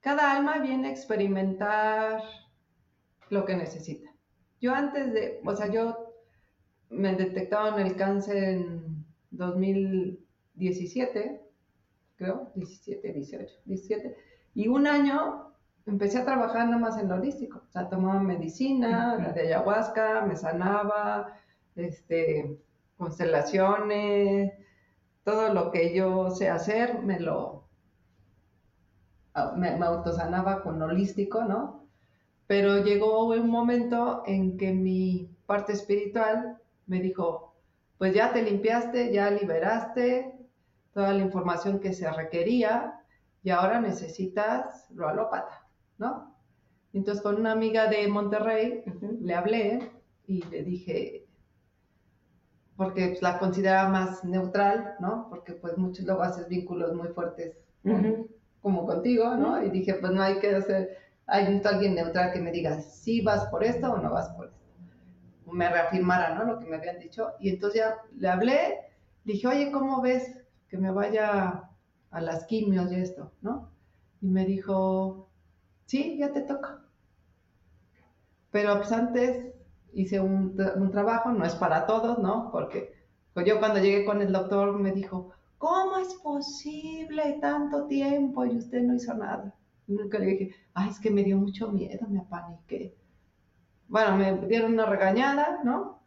[0.00, 2.22] cada alma viene a experimentar
[3.30, 4.10] lo que necesita.
[4.60, 6.03] Yo antes de, o sea, yo
[6.90, 11.40] me detectaron el cáncer en 2017,
[12.16, 14.16] creo, 17, 18, 17,
[14.54, 15.52] y un año
[15.86, 20.22] empecé a trabajar nada más en lo holístico, o sea, tomaba medicina, la de ayahuasca,
[20.22, 21.34] me sanaba,
[21.76, 22.58] este,
[22.96, 24.52] constelaciones,
[25.24, 27.68] todo lo que yo sé hacer, me lo,
[29.56, 31.86] me, me autosanaba con holístico, ¿no?
[32.46, 37.54] Pero llegó un momento en que mi parte espiritual me dijo,
[37.98, 40.34] pues ya te limpiaste, ya liberaste
[40.92, 43.00] toda la información que se requería
[43.42, 45.66] y ahora necesitas lo alópata,
[45.98, 46.34] ¿no?
[46.92, 48.84] Entonces con una amiga de Monterrey
[49.20, 49.90] le hablé
[50.26, 51.26] y le dije,
[52.76, 55.26] porque pues, la consideraba más neutral, ¿no?
[55.28, 57.56] Porque pues muchos luego haces vínculos muy fuertes
[58.62, 59.62] como contigo, ¿no?
[59.62, 63.46] Y dije, pues no hay que hacer, hay alguien neutral que me diga si vas
[63.48, 64.63] por esto o no vas por esto.
[65.46, 66.44] Me reafirmara, ¿no?
[66.44, 67.32] Lo que me habían dicho.
[67.40, 68.78] Y entonces ya le hablé,
[69.24, 70.36] dije, oye, ¿cómo ves
[70.68, 71.70] que me vaya
[72.10, 73.70] a las quimios y esto, ¿no?
[74.20, 75.28] Y me dijo,
[75.86, 76.84] sí, ya te toca.
[78.50, 79.52] Pero pues antes
[79.92, 82.50] hice un, un trabajo, no es para todos, ¿no?
[82.50, 82.94] Porque
[83.34, 88.56] pues, yo cuando llegué con el doctor me dijo, ¿cómo es posible tanto tiempo y
[88.56, 89.54] usted no hizo nada?
[89.86, 92.94] nunca le dije, ay, es que me dio mucho miedo, me apaniqué.
[93.94, 96.00] Bueno, me dieron una regañada, ¿no?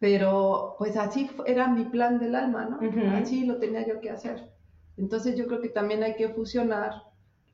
[0.00, 2.80] Pero pues así era mi plan del alma, ¿no?
[3.14, 4.50] Así lo tenía yo que hacer.
[4.96, 7.04] Entonces yo creo que también hay que fusionar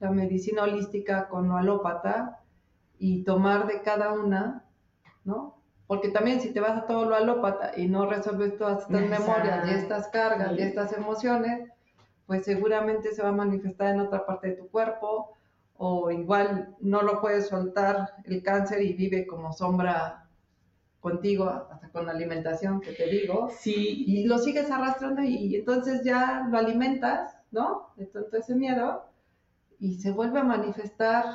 [0.01, 2.40] la medicina holística con lo alópata
[2.99, 4.64] y tomar de cada una,
[5.26, 5.59] ¿no?
[5.86, 9.68] Porque también si te vas a todo lo alópata y no resuelves todas estas memorias
[9.68, 11.70] y estas cargas y estas emociones,
[12.26, 15.36] pues seguramente se va a manifestar en otra parte de tu cuerpo
[15.79, 20.27] o igual no lo puedes soltar el cáncer y vive como sombra
[21.01, 24.05] contigo, hasta con la alimentación que te digo, sí.
[24.07, 27.93] y lo sigues arrastrando y, entonces ya lo alimentas, ¿no?
[27.97, 29.05] Entonces ese miedo
[29.79, 31.27] y se vuelve a manifestar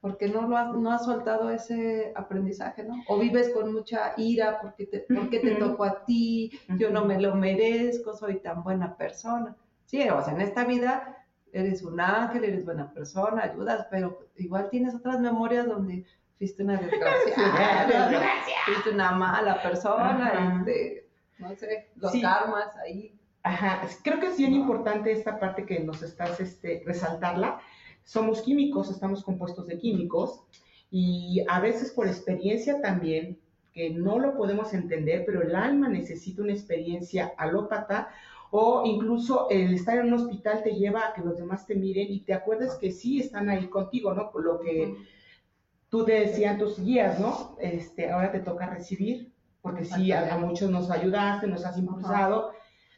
[0.00, 2.94] porque no lo has, no has soltado ese aprendizaje, ¿no?
[3.08, 7.20] O vives con mucha ira porque te, porque te tocó a ti, yo no me
[7.20, 9.56] lo merezco, soy tan buena persona.
[9.86, 11.23] Sí, o sea, en esta vida
[11.54, 16.04] eres un ángel, eres buena persona, ayudas, pero igual tienes otras memorias donde
[16.36, 17.86] fuiste una desgraciada,
[18.66, 23.16] fuiste una mala persona, este, no sé, los karmas ahí.
[23.44, 27.60] Ajá, creo que es bien importante esta parte que nos estás este, resaltarla.
[28.02, 30.42] Somos químicos, estamos compuestos de químicos
[30.90, 33.38] y a veces por experiencia también,
[33.72, 38.08] que no lo podemos entender, pero el alma necesita una experiencia alópata
[38.56, 42.06] o incluso el estar en un hospital te lleva a que los demás te miren
[42.08, 44.30] y te acuerdes que sí están ahí contigo, ¿no?
[44.30, 44.94] Por lo que
[45.88, 47.56] tú te decían tus guías, ¿no?
[47.58, 52.52] Este, ahora te toca recibir, porque sí, a, muchos nos ayudaste, nos has impulsado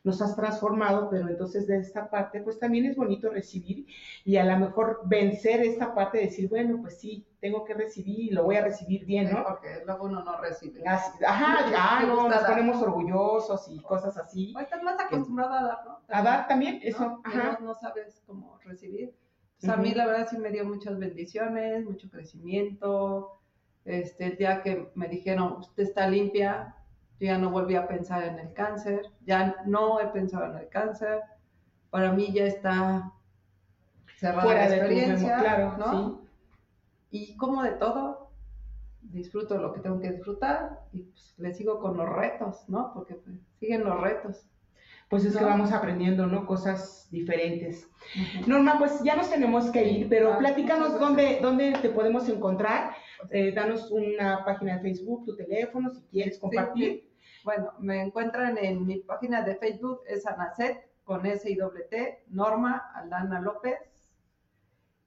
[0.06, 3.86] nos has transformado, pero entonces de esta parte, pues también es bonito recibir
[4.24, 8.20] y a lo mejor vencer esta parte de decir, bueno, pues sí, tengo que recibir
[8.20, 9.42] y lo voy a recibir bien, ¿no?
[9.42, 10.80] porque luego uno no recibe.
[10.86, 14.54] ajá, ya, no, nos ponemos orgullosos y cosas así.
[14.56, 15.98] O estás más acostumbrado a dar, ¿no?
[16.08, 17.58] A dar también, eso, ajá.
[17.60, 19.12] No, sabes cómo recibir.
[19.58, 23.40] Sea, a mí la verdad sí me dio muchas bendiciones, mucho crecimiento.
[23.84, 26.76] Este, el día que me dijeron, usted está limpia,
[27.18, 30.68] yo ya no volví a pensar en el cáncer, ya no he pensado en el
[30.68, 31.22] cáncer,
[31.90, 33.12] para mí ya está
[34.18, 36.26] cerrada la experiencia, claro, ¿no?
[37.10, 38.30] Y como de todo,
[39.00, 42.92] disfruto lo que tengo que disfrutar y pues le sigo con los retos, ¿no?
[42.92, 44.48] Porque pues, siguen los retos.
[45.08, 46.46] Pues es que vamos aprendiendo, ¿no?
[46.46, 47.88] Cosas diferentes.
[48.48, 52.90] Norma, pues ya nos tenemos que ir, pero ah, platícanos dónde, dónde te podemos encontrar.
[53.30, 57.05] Eh, danos una página de Facebook, tu teléfono, si quieres compartir.
[57.46, 62.24] Bueno, me encuentran en mi página de Facebook, es Anacet, con S y doble T,
[62.26, 63.78] Norma Aldana López.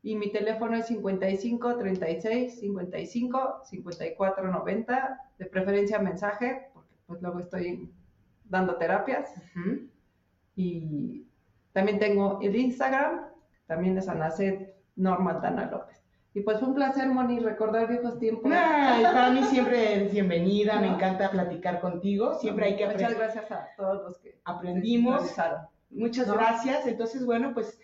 [0.04, 7.40] Y mi teléfono es 55 36 55 54 90, de preferencia mensaje, porque pues luego
[7.40, 7.94] estoy
[8.46, 9.34] dando terapias.
[10.56, 11.28] Y
[11.74, 13.32] también tengo el Instagram,
[13.68, 16.02] también es Anacet Norma Aldana López.
[16.34, 18.52] Y pues fue un placer, Moni, recordar viejos tiempos.
[18.56, 23.18] Ay, para mí siempre eres bienvenida, me encanta platicar contigo, siempre hay que aprender.
[23.18, 25.24] Muchas gracias a todos los que aprendimos.
[25.90, 26.86] Muchas gracias.
[26.86, 27.80] Entonces, bueno, pues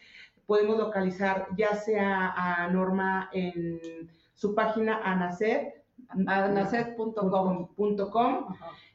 [0.45, 3.79] podemos localizar ya sea a Norma en
[4.35, 7.69] su página anacet, anacet.com.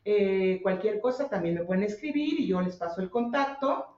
[0.05, 3.97] Eh, cualquier cosa también me pueden escribir y yo les paso el contacto.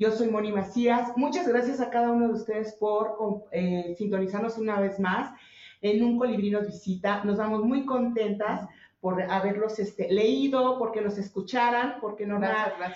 [0.00, 1.14] Yo soy Moni Macías.
[1.14, 5.38] Muchas gracias a cada uno de ustedes por eh, sintonizarnos una vez más
[5.82, 7.22] en un colibrí nos visita.
[7.22, 8.66] Nos vamos muy contentas
[9.00, 12.42] por haberlos este, leído, porque nos escucharan, porque nos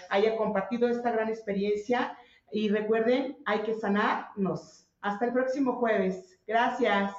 [0.09, 2.16] haya compartido esta gran experiencia.
[2.50, 4.86] Y recuerden, hay que sanarnos.
[5.02, 6.40] Hasta el próximo jueves.
[6.46, 7.12] Gracias.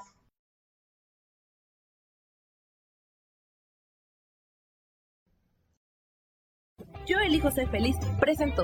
[7.06, 7.96] Yo elijo ser feliz.
[8.20, 8.64] Presento.